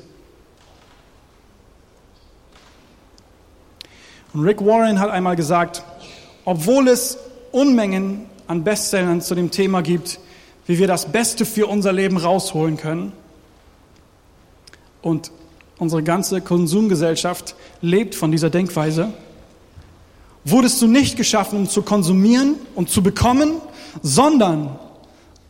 [4.33, 5.83] Und Rick Warren hat einmal gesagt,
[6.45, 7.19] obwohl es
[7.51, 10.19] Unmengen an Bestsellern zu dem Thema gibt,
[10.67, 13.13] wie wir das Beste für unser Leben rausholen können.
[15.03, 15.31] Und
[15.79, 19.13] unsere ganze Konsumgesellschaft lebt von dieser Denkweise.
[20.45, 23.55] Wurdest du nicht geschaffen, um zu konsumieren und zu bekommen,
[24.03, 24.79] sondern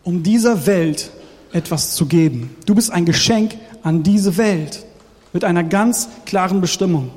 [0.05, 1.11] um dieser Welt
[1.53, 2.57] etwas zu geben.
[2.67, 4.85] Du bist ein Geschenk an diese Welt
[5.33, 7.11] mit einer ganz klaren Bestimmung.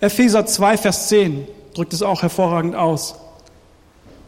[0.00, 3.14] Epheser 2, Vers 10 drückt es auch hervorragend aus.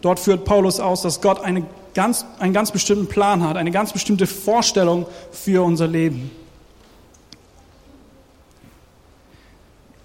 [0.01, 3.93] Dort führt Paulus aus, dass Gott eine ganz, einen ganz bestimmten Plan hat, eine ganz
[3.93, 6.31] bestimmte Vorstellung für unser Leben.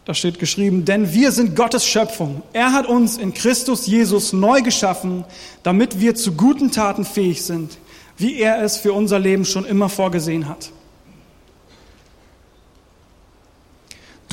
[0.05, 2.43] Da steht geschrieben, denn wir sind Gottes Schöpfung.
[2.51, 5.23] Er hat uns in Christus Jesus neu geschaffen,
[5.63, 7.77] damit wir zu guten Taten fähig sind,
[8.17, 10.71] wie er es für unser Leben schon immer vorgesehen hat.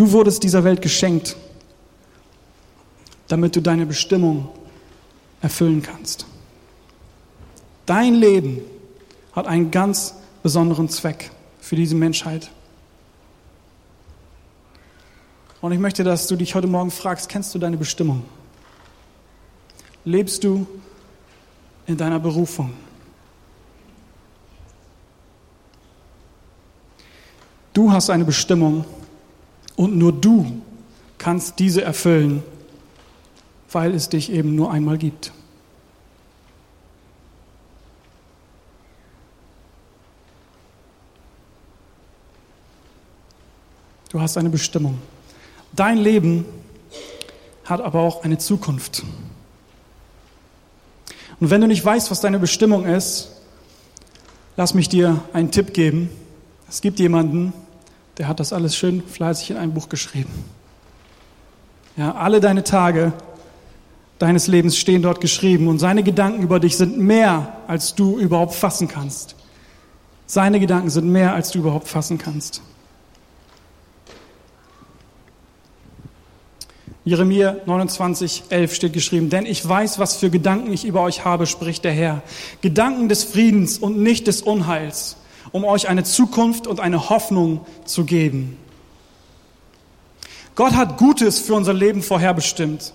[0.00, 1.36] Du wurdest dieser Welt geschenkt,
[3.28, 4.48] damit du deine Bestimmung
[5.42, 6.24] erfüllen kannst.
[7.84, 8.62] Dein Leben
[9.32, 12.50] hat einen ganz besonderen Zweck für diese Menschheit.
[15.60, 18.24] Und ich möchte, dass du dich heute Morgen fragst, kennst du deine Bestimmung?
[20.06, 20.66] Lebst du
[21.84, 22.72] in deiner Berufung?
[27.74, 28.86] Du hast eine Bestimmung
[29.80, 30.60] und nur du
[31.16, 32.42] kannst diese erfüllen,
[33.72, 35.32] weil es dich eben nur einmal gibt.
[44.10, 44.98] Du hast eine Bestimmung.
[45.72, 46.44] Dein Leben
[47.64, 49.02] hat aber auch eine Zukunft.
[51.40, 53.30] Und wenn du nicht weißt, was deine Bestimmung ist,
[54.58, 56.10] lass mich dir einen Tipp geben.
[56.68, 57.54] Es gibt jemanden,
[58.20, 60.44] der hat das alles schön fleißig in ein Buch geschrieben.
[61.96, 63.14] Ja, alle deine Tage
[64.18, 68.54] deines Lebens stehen dort geschrieben und seine Gedanken über dich sind mehr, als du überhaupt
[68.54, 69.36] fassen kannst.
[70.26, 72.60] Seine Gedanken sind mehr, als du überhaupt fassen kannst.
[77.06, 81.46] Jeremia 29, 11 steht geschrieben, denn ich weiß, was für Gedanken ich über euch habe,
[81.46, 82.20] spricht der Herr.
[82.60, 85.16] Gedanken des Friedens und nicht des Unheils,
[85.52, 88.56] um euch eine Zukunft und eine Hoffnung zu geben.
[90.54, 92.92] Gott hat Gutes für unser Leben vorherbestimmt,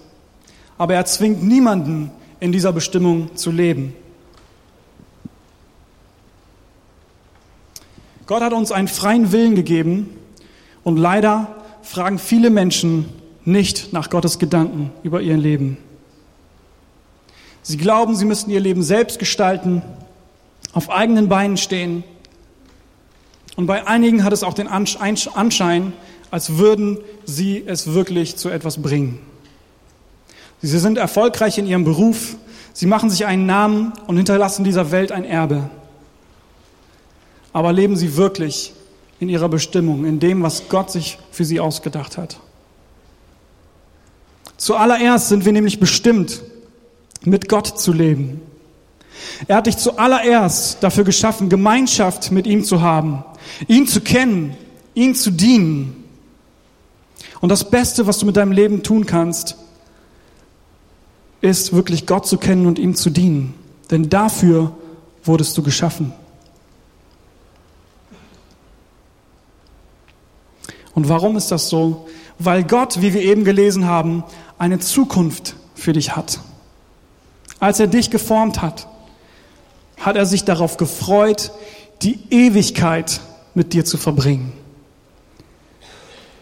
[0.78, 3.94] aber er zwingt niemanden in dieser Bestimmung zu leben.
[8.28, 10.10] Gott hat uns einen freien Willen gegeben
[10.84, 13.06] und leider fragen viele Menschen
[13.46, 15.78] nicht nach Gottes Gedanken über ihr Leben.
[17.62, 19.82] Sie glauben, sie müssten ihr Leben selbst gestalten,
[20.74, 22.04] auf eigenen Beinen stehen.
[23.56, 25.94] Und bei einigen hat es auch den Anschein,
[26.32, 29.20] als würden sie es wirklich zu etwas bringen.
[30.62, 32.36] Sie sind erfolgreich in ihrem Beruf,
[32.74, 35.70] sie machen sich einen Namen und hinterlassen dieser Welt ein Erbe.
[37.54, 38.74] Aber leben sie wirklich
[39.20, 42.38] in ihrer Bestimmung, in dem, was Gott sich für sie ausgedacht hat?
[44.58, 46.42] Zuallererst sind wir nämlich bestimmt,
[47.24, 48.42] mit Gott zu leben.
[49.48, 53.24] Er hat dich zuallererst dafür geschaffen, Gemeinschaft mit ihm zu haben,
[53.68, 54.56] ihn zu kennen,
[54.94, 56.04] ihn zu dienen.
[57.42, 59.58] Und das Beste, was du mit deinem Leben tun kannst,
[61.42, 63.54] ist wirklich Gott zu kennen und ihm zu dienen.
[63.92, 64.76] Denn dafür
[65.24, 66.14] wurdest du geschaffen.
[70.94, 72.08] Und warum ist das so?
[72.40, 74.24] Weil Gott, wie wir eben gelesen haben,
[74.58, 76.40] eine Zukunft für dich hat.
[77.60, 78.88] Als er dich geformt hat,
[80.00, 81.52] hat er sich darauf gefreut,
[82.02, 83.22] die Ewigkeit
[83.56, 84.54] mit dir zu verbringen.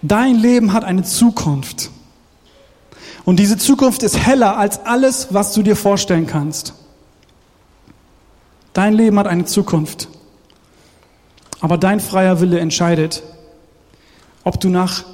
[0.02, 1.90] Dein Leben hat eine Zukunft.
[3.24, 6.74] Und diese Zukunft ist heller als alles, was du dir vorstellen kannst.
[8.74, 10.10] Dein Leben hat eine Zukunft.
[11.62, 13.24] Aber dein freier Wille entscheidet,
[14.44, 15.06] ob du nach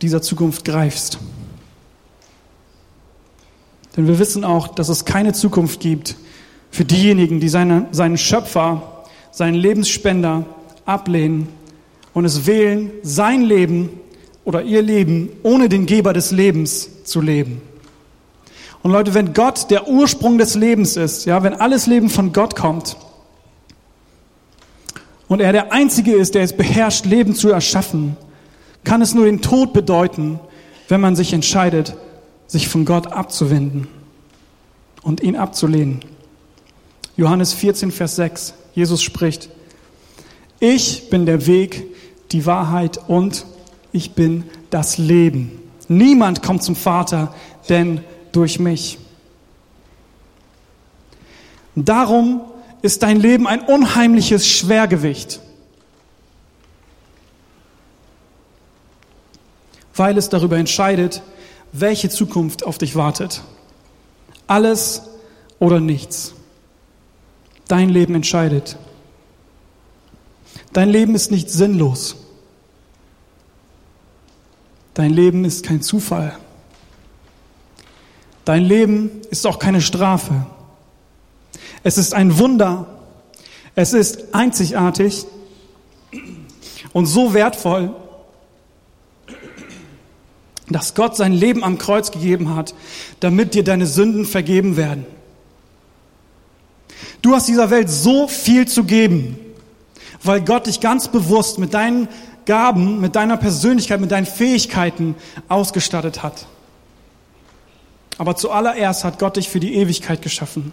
[0.00, 1.18] dieser Zukunft greifst.
[3.96, 6.16] Denn wir wissen auch, dass es keine Zukunft gibt
[6.70, 10.46] für diejenigen, die seine, seinen Schöpfer, seinen Lebensspender
[10.86, 11.48] ablehnen
[12.12, 13.90] und es wählen, sein Leben
[14.44, 17.62] oder ihr Leben ohne den Geber des Lebens zu leben.
[18.82, 22.54] Und Leute, wenn Gott der Ursprung des Lebens ist, ja, wenn alles Leben von Gott
[22.54, 22.96] kommt
[25.26, 28.16] und er der Einzige ist, der es beherrscht, Leben zu erschaffen,
[28.84, 30.38] kann es nur den Tod bedeuten,
[30.88, 31.96] wenn man sich entscheidet,
[32.46, 33.88] sich von Gott abzuwenden
[35.02, 36.00] und ihn abzulehnen.
[37.16, 38.54] Johannes 14, Vers 6.
[38.74, 39.48] Jesus spricht,
[40.64, 41.84] ich bin der Weg,
[42.32, 43.44] die Wahrheit und
[43.92, 45.60] ich bin das Leben.
[45.88, 47.34] Niemand kommt zum Vater,
[47.68, 48.00] denn
[48.32, 48.98] durch mich.
[51.74, 52.40] Darum
[52.80, 55.40] ist dein Leben ein unheimliches Schwergewicht,
[59.94, 61.22] weil es darüber entscheidet,
[61.72, 63.42] welche Zukunft auf dich wartet.
[64.46, 65.02] Alles
[65.58, 66.32] oder nichts.
[67.68, 68.78] Dein Leben entscheidet.
[70.74, 72.16] Dein Leben ist nicht sinnlos.
[74.92, 76.36] Dein Leben ist kein Zufall.
[78.44, 80.46] Dein Leben ist auch keine Strafe.
[81.84, 82.88] Es ist ein Wunder.
[83.76, 85.26] Es ist einzigartig
[86.92, 87.94] und so wertvoll,
[90.68, 92.74] dass Gott sein Leben am Kreuz gegeben hat,
[93.20, 95.06] damit dir deine Sünden vergeben werden.
[97.22, 99.38] Du hast dieser Welt so viel zu geben,
[100.24, 102.08] weil Gott dich ganz bewusst mit deinen
[102.46, 105.14] Gaben, mit deiner Persönlichkeit, mit deinen Fähigkeiten
[105.48, 106.46] ausgestattet hat.
[108.18, 110.72] Aber zuallererst hat Gott dich für die Ewigkeit geschaffen.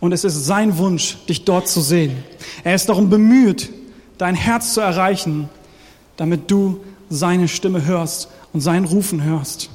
[0.00, 2.22] Und es ist sein Wunsch, dich dort zu sehen.
[2.64, 3.70] Er ist darum bemüht,
[4.18, 5.48] dein Herz zu erreichen,
[6.16, 9.70] damit du seine Stimme hörst und sein Rufen hörst.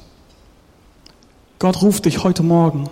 [1.58, 2.90] Gott ruft dich heute Morgen.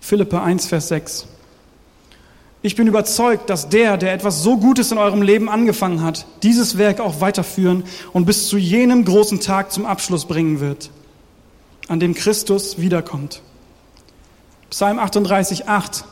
[0.00, 1.26] Philippe 1, Vers 6.
[2.60, 6.76] Ich bin überzeugt, dass der, der etwas so Gutes in eurem Leben angefangen hat, dieses
[6.76, 10.90] Werk auch weiterführen und bis zu jenem großen Tag zum Abschluss bringen wird,
[11.86, 13.42] an dem Christus wiederkommt.
[14.70, 16.04] Psalm 38, 8.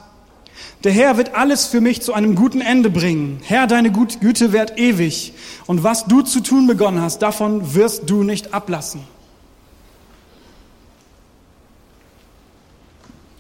[0.85, 3.41] Der Herr wird alles für mich zu einem guten Ende bringen.
[3.43, 5.33] Herr, deine Güte währt ewig.
[5.67, 9.01] Und was du zu tun begonnen hast, davon wirst du nicht ablassen.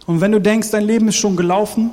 [0.06, 1.90] Und wenn du denkst, dein Leben ist schon gelaufen,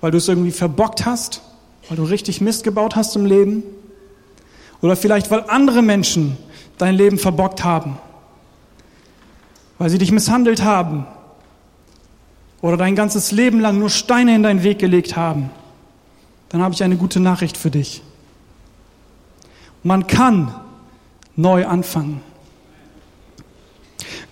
[0.00, 1.42] weil du es irgendwie verbockt hast,
[1.88, 3.62] weil du richtig Mist gebaut hast im Leben,
[4.82, 6.36] oder vielleicht weil andere Menschen
[6.78, 7.98] dein Leben verbockt haben,
[9.78, 11.06] weil sie dich misshandelt haben,
[12.62, 15.50] oder dein ganzes Leben lang nur Steine in deinen Weg gelegt haben,
[16.50, 18.02] dann habe ich eine gute Nachricht für dich.
[19.82, 20.54] Man kann
[21.36, 22.22] neu anfangen.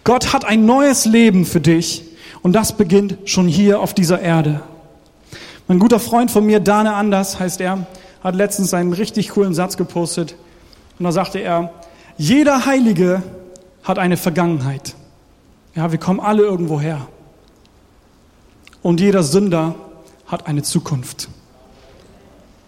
[0.04, 2.04] Gott hat ein neues Leben für dich
[2.42, 4.62] und das beginnt schon hier auf dieser Erde.
[5.68, 7.86] Mein guter Freund von mir, Dane Anders heißt er,
[8.24, 10.34] hat letztens einen richtig coolen Satz gepostet
[10.98, 11.74] und da sagte er,
[12.16, 13.22] jeder Heilige
[13.82, 14.94] hat eine Vergangenheit.
[15.74, 17.06] Ja, wir kommen alle irgendwo her
[18.80, 19.74] und jeder Sünder
[20.26, 21.28] hat eine Zukunft.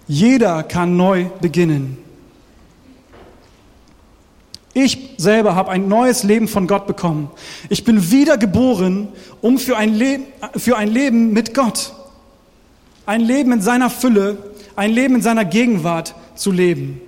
[0.07, 1.97] Jeder kann neu beginnen.
[4.75, 7.31] Ich selber habe ein neues Leben von Gott bekommen.
[7.71, 9.09] Ich bin wiedergeboren,
[9.41, 10.21] um für ein, Le
[10.57, 11.95] für ein Leben mit Gott,
[13.11, 14.39] ein Leben in seiner Fülle,
[14.77, 17.01] ein Leben in seiner Gegenwart zu leben.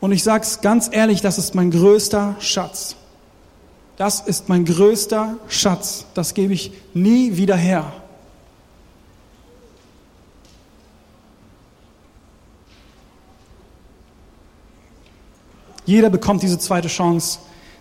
[0.00, 2.96] Und ich sage es ganz ehrlich, das ist mein größter Schatz.
[3.98, 6.06] Das ist mein größter Schatz.
[6.14, 7.92] Das gebe ich nie wieder her.
[15.84, 17.40] Jeder bekommt diese zweite Chance,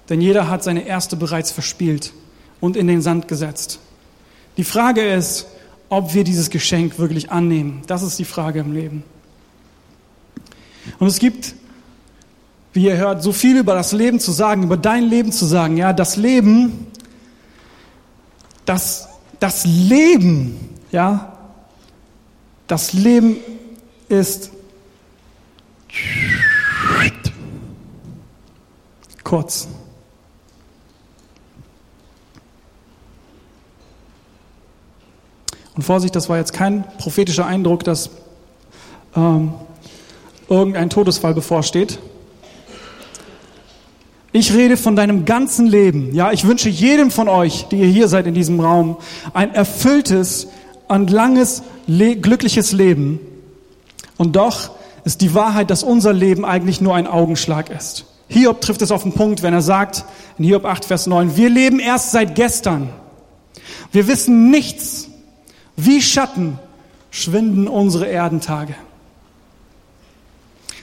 [0.10, 2.12] denn jeder hat seine erste bereits verspielt
[2.60, 3.80] und in den Sand gesetzt.
[4.58, 5.48] Die Frage ist,
[5.90, 7.82] ob wir dieses Geschenk wirklich annehmen.
[7.88, 9.04] Das ist die Frage im Leben.
[11.00, 11.56] Und es gibt,
[12.74, 15.78] wie ihr hört, so viel über das Leben zu sagen, über dein Leben zu sagen.
[15.78, 16.88] Ja, das Leben,
[18.66, 20.58] das, das Leben,
[20.92, 21.38] ja,
[22.68, 23.38] das Leben
[24.08, 24.52] ist
[29.24, 29.68] kurz.
[35.80, 38.10] Und Vorsicht, das war jetzt kein prophetischer Eindruck, dass
[39.16, 39.54] ähm,
[40.50, 42.00] irgendein Todesfall bevorsteht.
[44.34, 46.14] Ich rede von deinem ganzen Leben.
[46.14, 48.98] Ja, ich wünsche jedem von euch, die ihr hier seid in diesem Raum,
[49.34, 50.50] ein erfülltes
[50.90, 53.22] und langes, glückliches Leben.
[54.18, 54.72] Und doch
[55.06, 58.06] ist die Wahrheit, dass unser Leben eigentlich nur ein Augenschlag ist.
[58.28, 60.04] Hiob trifft es auf den Punkt, wenn er sagt,
[60.38, 62.90] in Hiob 8, Vers 9, wir leben erst seit gestern.
[63.94, 65.09] Wir wissen nichts.
[65.86, 66.60] Wie Schatten
[67.10, 68.76] schwinden unsere Erdentage.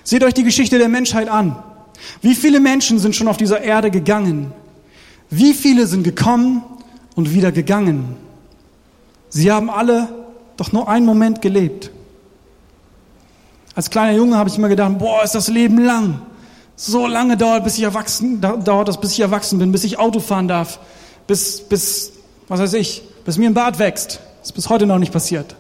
[0.03, 1.63] Seht euch die Geschichte der Menschheit an.
[2.23, 4.53] Wie viele Menschen sind schon auf dieser Erde gegangen?
[5.29, 6.63] Wie viele sind gekommen
[7.15, 8.17] und wieder gegangen?
[9.29, 10.09] Sie haben alle
[10.57, 11.91] doch nur einen Moment gelebt.
[13.75, 16.23] Als kleiner Junge habe ich immer gedacht, boah, ist das Leben lang.
[16.77, 20.21] So lange dauert, bis ich erwachsen, dauert das, bis ich erwachsen bin, bis ich Auto
[20.21, 20.79] fahren darf,
[21.27, 22.13] bis, bis,
[22.49, 24.21] was weiß ich, bis mir ein Bart wächst.
[24.47, 25.57] Ist bis heute noch nicht passiert.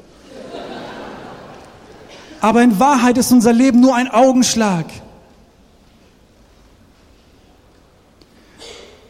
[2.40, 4.87] Aber in Wahrheit ist unser Leben nur ein Augenschlag.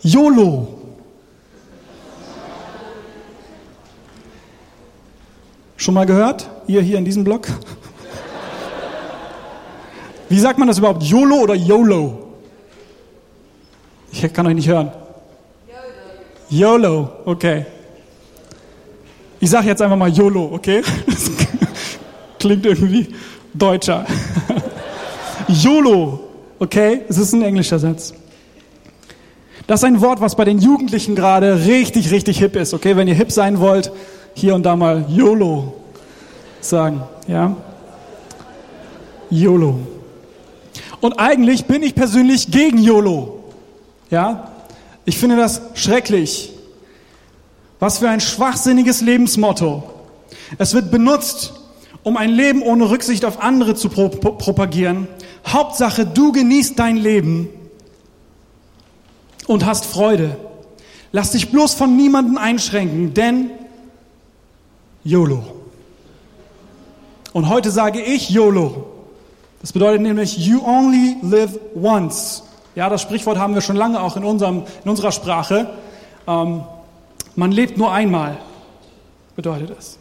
[0.00, 0.66] YOLO.
[5.76, 6.48] Schon mal gehört?
[6.66, 7.46] Ihr hier in diesem Blog?
[10.30, 11.02] Wie sagt man das überhaupt?
[11.02, 12.28] YOLO oder YOLO?
[14.10, 14.90] Ich kann euch nicht hören.
[16.48, 17.10] YOLO.
[17.26, 17.66] okay.
[19.40, 20.82] Ich sage jetzt einfach mal YOLO, okay?
[21.06, 21.30] Das
[22.38, 23.08] klingt irgendwie
[23.52, 24.06] deutscher.
[25.48, 26.20] YOLO,
[26.58, 27.02] okay?
[27.08, 28.14] Es ist ein englischer Satz.
[29.66, 32.96] Das ist ein Wort, was bei den Jugendlichen gerade richtig, richtig hip ist, okay?
[32.96, 33.90] Wenn ihr hip sein wollt,
[34.34, 35.74] hier und da mal YOLO
[36.60, 37.56] sagen, ja?
[39.30, 39.78] YOLO.
[41.00, 43.44] Und eigentlich bin ich persönlich gegen YOLO.
[44.10, 44.52] Ja?
[45.04, 46.52] Ich finde das schrecklich.
[47.78, 49.82] Was für ein schwachsinniges Lebensmotto.
[50.58, 51.52] Es wird benutzt,
[52.02, 55.08] um ein Leben ohne Rücksicht auf andere zu pro propagieren.
[55.46, 57.48] Hauptsache, du genießt dein Leben
[59.46, 60.36] und hast Freude.
[61.12, 63.50] Lass dich bloß von niemandem einschränken, denn
[65.04, 65.44] YOLO.
[67.32, 68.86] Und heute sage ich YOLO.
[69.60, 72.42] Das bedeutet nämlich, you only live once.
[72.74, 75.70] Ja, das Sprichwort haben wir schon lange auch in, unserem, in unserer Sprache.
[76.26, 76.62] Ähm,
[77.36, 78.38] man lebt nur einmal,
[79.36, 79.98] bedeutet es.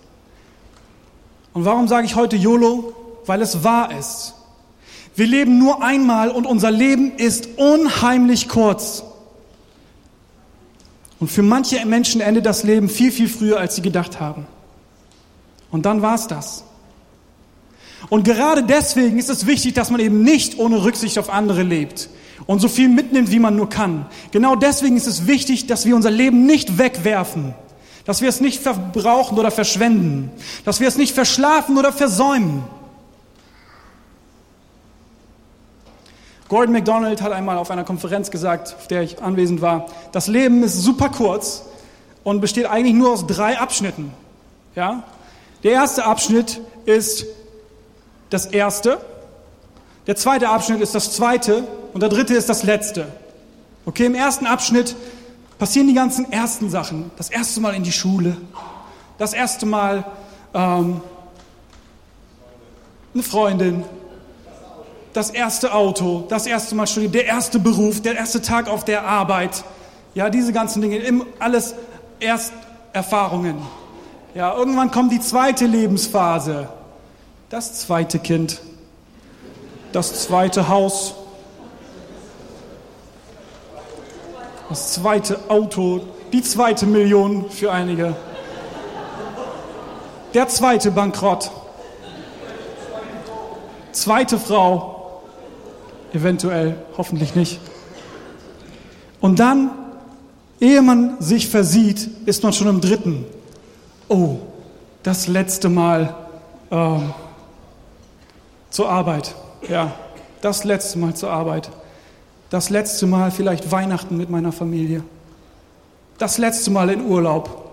[1.53, 2.93] Und warum sage ich heute YOLO?
[3.25, 4.33] Weil es wahr ist.
[5.15, 9.03] Wir leben nur einmal und unser Leben ist unheimlich kurz.
[11.19, 14.45] Und für manche Menschen endet das Leben viel, viel früher, als sie gedacht haben.
[15.71, 16.63] Und dann war es das.
[18.09, 22.09] Und gerade deswegen ist es wichtig, dass man eben nicht ohne Rücksicht auf andere lebt
[22.45, 24.05] und so viel mitnimmt, wie man nur kann.
[24.31, 27.53] Genau deswegen ist es wichtig, dass wir unser Leben nicht wegwerfen,
[28.05, 30.31] dass wir es nicht verbrauchen oder verschwenden,
[30.63, 32.63] dass wir es nicht verschlafen oder versäumen.
[36.47, 40.61] Gordon MacDonald hat einmal auf einer Konferenz gesagt, auf der ich anwesend war, das Leben
[40.61, 41.63] ist super kurz
[42.23, 44.13] und besteht eigentlich nur aus drei Abschnitten.
[44.75, 45.03] Ja?
[45.63, 47.25] Der erste Abschnitt ist
[48.29, 48.99] das erste,
[50.07, 53.07] der zweite Abschnitt ist das zweite und der dritte ist das letzte.
[53.85, 54.95] Okay, im ersten Abschnitt
[55.57, 57.11] passieren die ganzen ersten Sachen.
[57.17, 58.37] Das erste Mal in die Schule,
[59.17, 60.05] das erste Mal
[60.53, 61.01] ähm,
[63.13, 63.83] eine Freundin,
[65.13, 69.07] das erste Auto, das erste Mal studieren, der erste Beruf, der erste Tag auf der
[69.07, 69.63] Arbeit.
[70.13, 71.75] Ja, diese ganzen Dinge, alles
[72.19, 73.57] Ersterfahrungen.
[74.33, 76.69] Ja, irgendwann kommt die zweite Lebensphase
[77.49, 78.59] das zweite Kind,
[79.95, 81.15] das zweite Haus,
[84.67, 86.01] Das zweite Auto,
[86.33, 88.15] die zweite Million für einige.
[90.33, 91.51] Der zweite Bankrott.
[93.91, 95.21] Zweite Frau.
[96.13, 97.59] Eventuell, hoffentlich nicht.
[99.21, 99.69] Und dann,
[100.59, 103.25] ehe man sich versieht, ist man schon im dritten.
[104.09, 104.37] Oh,
[105.03, 106.15] das letzte Mal
[106.71, 107.13] ähm,
[108.71, 109.35] zur Arbeit.
[109.69, 109.93] Ja,
[110.41, 111.69] das letzte Mal zur Arbeit.
[112.49, 115.03] Das letzte Mal vielleicht Weihnachten mit meiner Familie.
[116.17, 117.71] Das letzte Mal in Urlaub.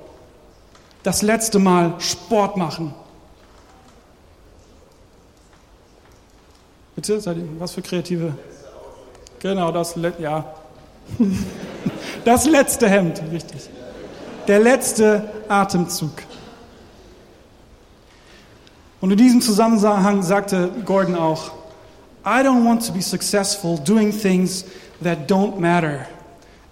[1.03, 2.95] Das letzte Mal Sport machen.
[6.95, 8.34] Bitte, seid ihr, was für kreative?
[9.40, 10.55] Genau, das, ja.
[12.24, 13.68] Das letzte Hemd, richtig.
[14.47, 16.12] Der letzte Atemzug.
[19.01, 21.51] Und in diesem Zusammenhang sagte Gordon auch,
[22.24, 24.64] I don't want to be successful doing things
[25.02, 26.06] that don't matter.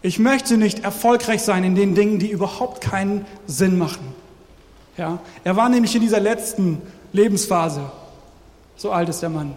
[0.02, 4.14] Ich möchte nicht erfolgreich sein in den Dingen, die überhaupt keinen Sinn machen.
[4.96, 6.80] Ja, er war nämlich in dieser letzten
[7.12, 7.90] Lebensphase.
[8.76, 9.54] So alt ist der Mann.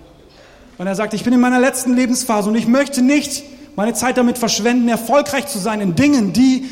[0.78, 3.44] Und er sagt, ich bin in meiner letzten Lebensphase und ich möchte nicht
[3.76, 6.70] meine Zeit damit verschwenden, erfolgreich zu sein in Dingen, die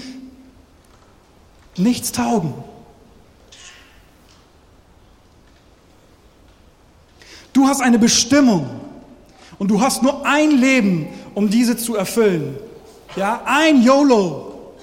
[1.78, 2.53] nichts taugen.
[7.53, 8.80] Du hast eine Bestimmung
[9.62, 12.57] und du hast nur ein Leben, um diese zu erfüllen.
[13.16, 14.74] Ja, ein YOLO.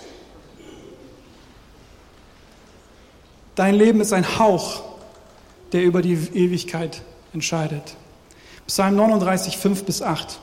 [3.57, 4.83] Dein Leben ist ein Hauch,
[5.73, 7.03] der über die Ewigkeit
[7.35, 7.97] entscheidet.
[8.69, 10.39] Psalm 39, 5 bis 8.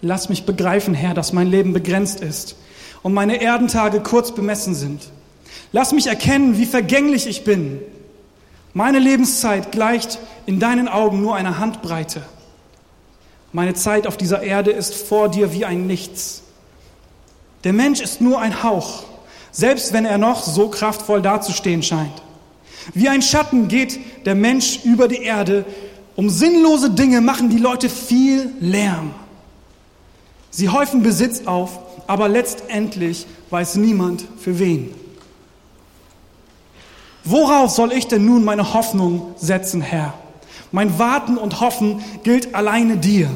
[0.00, 2.56] Lass mich begreifen, Herr, dass mein Leben begrenzt ist
[3.04, 5.12] und meine Erdentage kurz bemessen sind.
[5.70, 7.82] Lass mich erkennen, wie vergänglich ich bin.
[8.74, 12.24] Meine Lebenszeit gleicht in deinen Augen nur einer Handbreite.
[13.52, 16.42] Meine Zeit auf dieser Erde ist vor dir wie ein Nichts.
[17.64, 19.04] Der Mensch ist nur ein Hauch,
[19.50, 22.22] selbst wenn er noch so kraftvoll dazustehen scheint.
[22.94, 25.64] Wie ein Schatten geht der Mensch über die Erde.
[26.16, 29.14] Um sinnlose Dinge machen die Leute viel Lärm.
[30.50, 34.94] Sie häufen Besitz auf, aber letztendlich weiß niemand für wen.
[37.24, 40.14] Worauf soll ich denn nun meine Hoffnung setzen, Herr?
[40.72, 43.30] Mein Warten und Hoffen gilt alleine dir.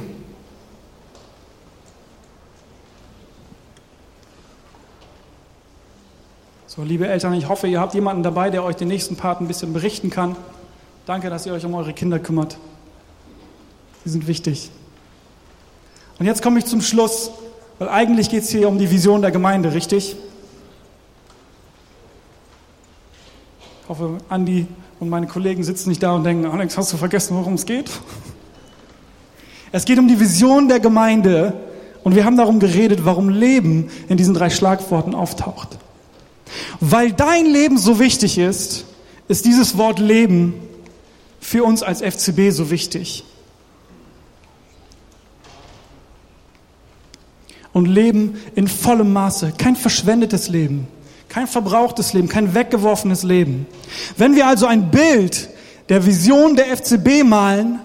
[6.67, 9.47] So, liebe Eltern, ich hoffe, ihr habt jemanden dabei, der euch den nächsten Part ein
[9.47, 10.37] bisschen berichten kann.
[11.05, 12.57] Danke, dass ihr euch um eure Kinder kümmert.
[14.05, 14.71] Sie sind wichtig.
[16.19, 17.31] Und jetzt komme ich zum Schluss,
[17.79, 20.17] weil eigentlich geht es hier um die Vision der Gemeinde, richtig?
[23.83, 24.67] Ich hoffe, Andi
[25.03, 27.91] und meine Kollegen sitzen nicht da und denken, Alex, hast du vergessen, worum es geht?
[29.73, 31.55] Es geht um die Vision der Gemeinde
[32.05, 35.77] und wir haben darum geredet, warum Leben in diesen drei Schlagworten auftaucht.
[36.79, 38.85] Weil dein Leben so wichtig ist,
[39.27, 40.55] ist dieses Wort Leben
[41.41, 43.25] für uns als FCB so wichtig.
[47.73, 50.87] Und Leben in vollem Maße, kein verschwendetes Leben.
[51.33, 53.67] Kein verbrauchtes Leben, kein weggeworfenes Leben.
[54.19, 55.49] Wenn wir also ein Bild
[55.89, 57.79] der Vision der FCB malen,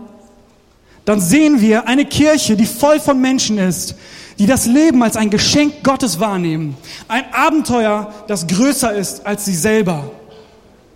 [1.06, 3.95] dann sehen wir eine Kirche, die voll von Menschen ist,
[4.38, 6.76] die das Leben als ein Geschenk Gottes wahrnehmen.
[7.08, 10.12] Ein Abenteuer, das größer ist als sie selber.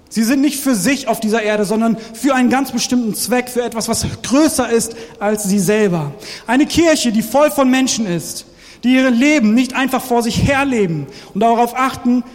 [0.09, 3.63] Sie sind nicht für sich auf dieser Erde, sondern für einen ganz bestimmten Zweck, für
[3.63, 6.11] etwas, was größer ist als sie selber.
[6.47, 8.45] Eine Kirche, die voll von Menschen ist,
[8.83, 12.25] die ihre Leben nicht einfach vor sich herleben und darauf achten,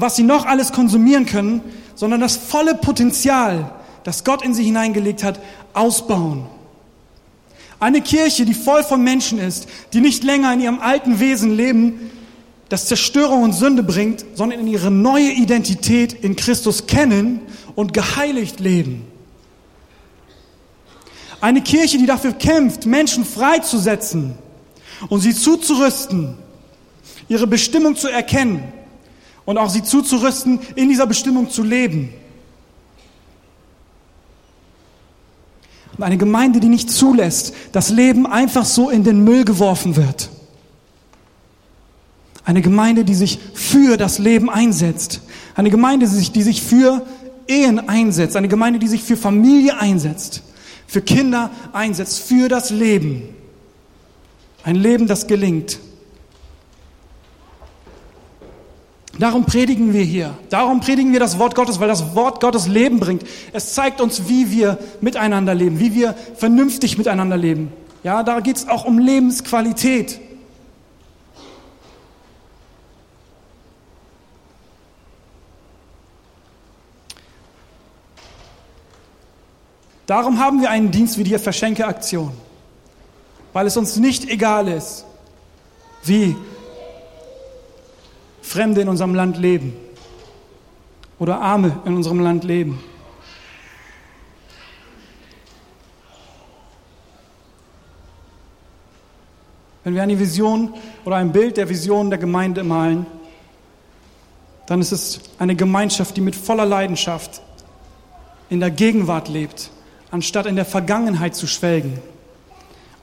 [0.00, 1.60] was sie noch alles konsumieren können,
[1.94, 3.72] sondern das volle Potenzial,
[4.04, 5.40] das Gott in sie hineingelegt hat,
[5.74, 6.46] ausbauen.
[7.80, 12.10] Eine Kirche, die voll von Menschen ist, die nicht länger in ihrem alten Wesen leben,
[12.68, 17.40] das Zerstörung und Sünde bringt, sondern in ihre neue Identität in Christus kennen
[17.74, 19.06] und geheiligt leben.
[21.40, 24.34] Eine Kirche, die dafür kämpft, Menschen freizusetzen
[25.08, 26.36] und sie zuzurüsten,
[27.28, 28.72] ihre Bestimmung zu erkennen
[29.48, 32.12] und auch sie zuzurüsten, in dieser Bestimmung zu leben.
[35.96, 40.28] Und eine Gemeinde, die nicht zulässt, dass Leben einfach so in den Müll geworfen wird.
[42.44, 45.22] Eine Gemeinde, die sich für das Leben einsetzt.
[45.54, 47.06] Eine Gemeinde, die sich, die sich für
[47.46, 48.36] Ehen einsetzt.
[48.36, 50.42] Eine Gemeinde, die sich für Familie einsetzt.
[50.86, 52.20] Für Kinder einsetzt.
[52.20, 53.22] Für das Leben.
[54.62, 55.78] Ein Leben, das gelingt.
[59.18, 60.38] Darum predigen wir hier.
[60.48, 63.24] Darum predigen wir das Wort Gottes, weil das Wort Gottes Leben bringt.
[63.52, 67.72] Es zeigt uns, wie wir miteinander leben, wie wir vernünftig miteinander leben.
[68.04, 70.20] Ja, da geht es auch um Lebensqualität.
[80.06, 82.32] Darum haben wir einen Dienst wie die Verschenke-Aktion,
[83.52, 85.04] weil es uns nicht egal ist,
[86.04, 86.34] wie
[88.48, 89.74] Fremde in unserem Land leben
[91.18, 92.82] oder Arme in unserem Land leben.
[99.84, 100.72] Wenn wir eine Vision
[101.04, 103.04] oder ein Bild der Vision der Gemeinde malen,
[104.66, 107.42] dann ist es eine Gemeinschaft, die mit voller Leidenschaft
[108.48, 109.70] in der Gegenwart lebt,
[110.10, 112.00] anstatt in der Vergangenheit zu schwelgen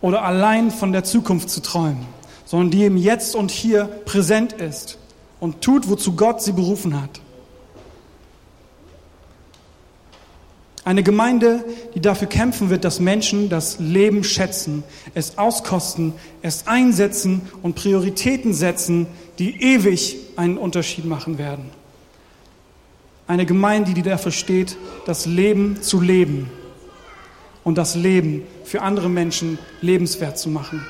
[0.02, 2.08] oder allein von der Zukunft zu träumen,
[2.46, 4.98] sondern die im Jetzt und Hier präsent ist
[5.46, 7.22] und tut, wozu Gott sie berufen hat.
[10.84, 14.84] Eine Gemeinde, die dafür kämpfen wird, dass Menschen das Leben schätzen,
[15.14, 19.06] es auskosten, es einsetzen und Prioritäten setzen,
[19.38, 21.70] die ewig einen Unterschied machen werden.
[23.28, 26.50] Eine Gemeinde, die dafür steht, das Leben zu leben
[27.64, 30.84] und das Leben für andere Menschen lebenswert zu machen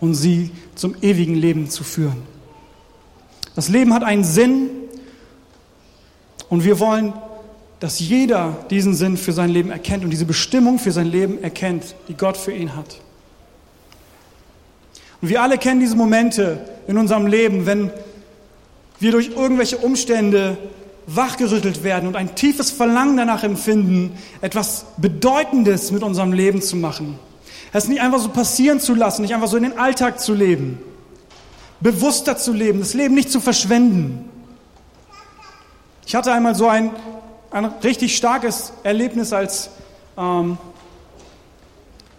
[0.00, 2.35] und sie zum ewigen Leben zu führen.
[3.56, 4.68] Das Leben hat einen Sinn
[6.50, 7.14] und wir wollen,
[7.80, 11.94] dass jeder diesen Sinn für sein Leben erkennt und diese Bestimmung für sein Leben erkennt,
[12.06, 13.00] die Gott für ihn hat.
[15.22, 17.90] Und wir alle kennen diese Momente in unserem Leben, wenn
[19.00, 20.58] wir durch irgendwelche Umstände
[21.06, 27.18] wachgerüttelt werden und ein tiefes Verlangen danach empfinden, etwas Bedeutendes mit unserem Leben zu machen.
[27.72, 30.78] Es nicht einfach so passieren zu lassen, nicht einfach so in den Alltag zu leben,
[31.80, 34.30] bewusster zu leben, das Leben nicht zu verschwenden.
[36.06, 36.92] Ich hatte einmal so ein,
[37.50, 39.70] ein richtig starkes Erlebnis, als,
[40.16, 40.56] ähm,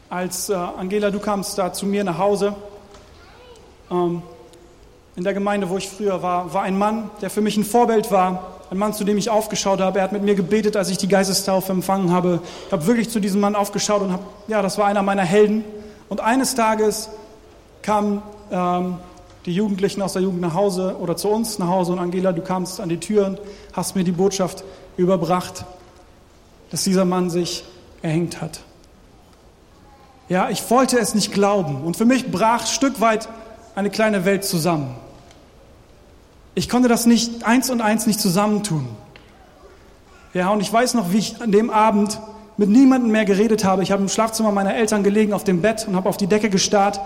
[0.09, 2.55] als äh, Angela, du kamst da zu mir nach Hause.
[3.89, 4.21] Ähm,
[5.15, 8.11] in der Gemeinde, wo ich früher war, war ein Mann, der für mich ein Vorbild
[8.11, 9.99] war, ein Mann, zu dem ich aufgeschaut habe.
[9.99, 12.41] Er hat mit mir gebetet, als ich die Geistestaufe empfangen habe.
[12.67, 15.63] Ich habe wirklich zu diesem Mann aufgeschaut und habe, ja, das war einer meiner Helden.
[16.09, 17.09] Und eines Tages
[17.81, 18.97] kamen ähm,
[19.47, 22.41] die Jugendlichen aus der Jugend nach Hause oder zu uns nach Hause und Angela, du
[22.41, 23.39] kamst an die Tür und
[23.71, 24.65] hast mir die Botschaft
[24.97, 25.63] überbracht,
[26.69, 27.63] dass dieser Mann sich
[28.01, 28.59] erhängt hat.
[30.27, 33.29] Ja, ich wollte es nicht glauben und für mich brach Stück weit
[33.73, 34.93] eine kleine Welt zusammen.
[36.53, 38.85] Ich konnte das nicht eins und eins nicht zusammentun.
[40.33, 42.19] Ja, und ich weiß noch, wie ich an dem Abend
[42.57, 43.81] mit niemandem mehr geredet habe.
[43.81, 46.49] Ich habe im Schlafzimmer meiner Eltern gelegen auf dem Bett und habe auf die Decke
[46.49, 46.99] gestarrt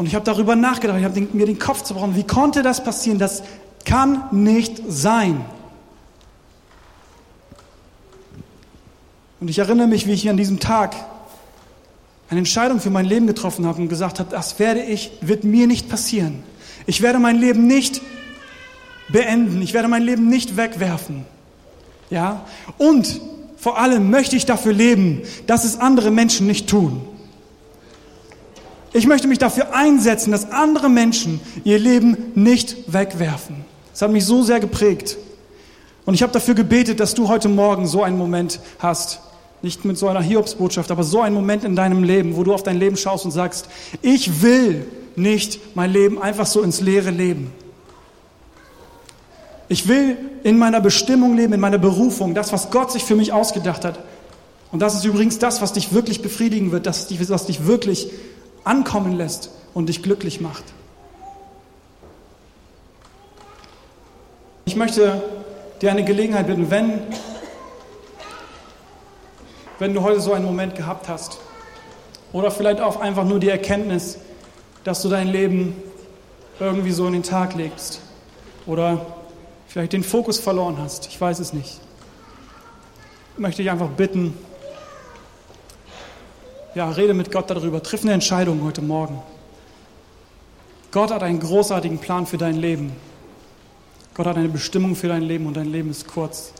[0.00, 0.98] und ich habe darüber nachgedacht.
[0.98, 2.16] Ich habe mir den Kopf zerbrochen.
[2.16, 3.18] Wie konnte das passieren?
[3.18, 3.42] Das
[3.84, 5.44] kann nicht sein.
[9.40, 10.96] Und ich erinnere mich, wie ich an diesem Tag
[12.30, 15.66] eine Entscheidung für mein Leben getroffen habe und gesagt habe, das werde ich, wird mir
[15.66, 16.44] nicht passieren.
[16.86, 18.00] Ich werde mein Leben nicht
[19.10, 19.60] beenden.
[19.60, 21.26] Ich werde mein Leben nicht wegwerfen.
[22.08, 22.46] Ja?
[22.78, 23.20] Und
[23.58, 27.02] vor allem möchte ich dafür leben, dass es andere Menschen nicht tun.
[28.92, 33.64] Ich möchte mich dafür einsetzen, dass andere Menschen ihr Leben nicht wegwerfen.
[33.92, 35.16] Das hat mich so sehr geprägt.
[36.06, 39.20] Und ich habe dafür gebetet, dass du heute Morgen so einen Moment hast.
[39.62, 42.62] Nicht mit so einer Hiobsbotschaft, aber so einen Moment in deinem Leben, wo du auf
[42.62, 43.68] dein Leben schaust und sagst,
[44.00, 44.86] ich will
[45.16, 47.52] nicht mein Leben einfach so ins Leere leben.
[49.68, 53.32] Ich will in meiner Bestimmung leben, in meiner Berufung, das, was Gott sich für mich
[53.32, 54.00] ausgedacht hat.
[54.72, 58.10] Und das ist übrigens das, was dich wirklich befriedigen wird, das, was dich wirklich
[58.64, 60.64] ankommen lässt und dich glücklich macht.
[64.64, 65.22] Ich möchte
[65.80, 67.02] dir eine Gelegenheit bitten, wenn,
[69.78, 71.38] wenn du heute so einen Moment gehabt hast
[72.32, 74.18] oder vielleicht auch einfach nur die Erkenntnis,
[74.84, 75.74] dass du dein Leben
[76.60, 78.00] irgendwie so in den Tag legst
[78.66, 79.04] oder
[79.66, 81.80] vielleicht den Fokus verloren hast, ich weiß es nicht,
[83.36, 84.36] möchte ich einfach bitten,
[86.74, 89.20] ja, rede mit Gott darüber, triff eine Entscheidung heute Morgen.
[90.92, 92.92] Gott hat einen großartigen Plan für dein Leben.
[94.14, 96.52] Gott hat eine Bestimmung für dein Leben und dein Leben ist kurz.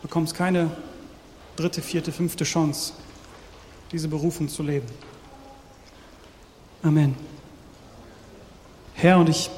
[0.00, 0.70] Du bekommst keine
[1.56, 2.92] dritte, vierte, fünfte Chance,
[3.92, 4.86] diese Berufung zu leben.
[6.82, 7.14] Amen.
[8.94, 9.50] Herr, und ich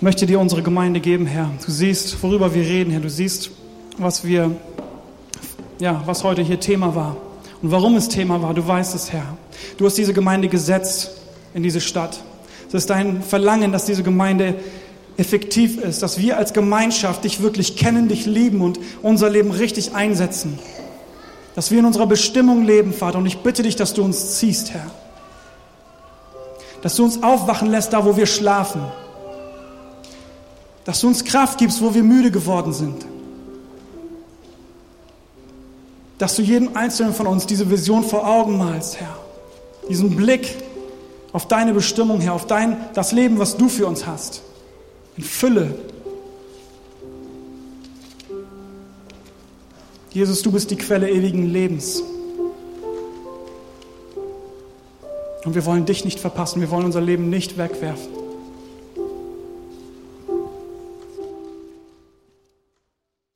[0.00, 1.50] möchte dir unsere Gemeinde geben, Herr.
[1.64, 3.00] Du siehst, worüber wir reden, Herr.
[3.00, 3.50] Du siehst,
[3.98, 4.54] was wir,
[5.80, 7.16] ja, was heute hier Thema war
[7.64, 8.52] und warum es Thema war.
[8.52, 9.38] Du weißt es, Herr.
[9.78, 11.12] Du hast diese Gemeinde gesetzt
[11.54, 12.20] in diese Stadt.
[12.68, 14.56] Es ist dein Verlangen, dass diese Gemeinde
[15.16, 19.94] effektiv ist, dass wir als Gemeinschaft dich wirklich kennen, dich lieben und unser Leben richtig
[19.94, 20.58] einsetzen.
[21.54, 23.16] Dass wir in unserer Bestimmung leben, Vater.
[23.16, 24.90] Und ich bitte dich, dass du uns ziehst, Herr.
[26.82, 28.82] Dass du uns aufwachen lässt, da wo wir schlafen
[30.84, 33.06] dass du uns Kraft gibst, wo wir müde geworden sind.
[36.18, 39.16] Dass du jedem Einzelnen von uns diese Vision vor Augen malst, Herr.
[39.88, 40.56] Diesen Blick
[41.32, 44.42] auf deine Bestimmung, Herr, auf dein, das Leben, was du für uns hast.
[45.16, 45.74] In Fülle.
[50.10, 52.02] Jesus, du bist die Quelle ewigen Lebens.
[55.44, 58.23] Und wir wollen dich nicht verpassen, wir wollen unser Leben nicht wegwerfen.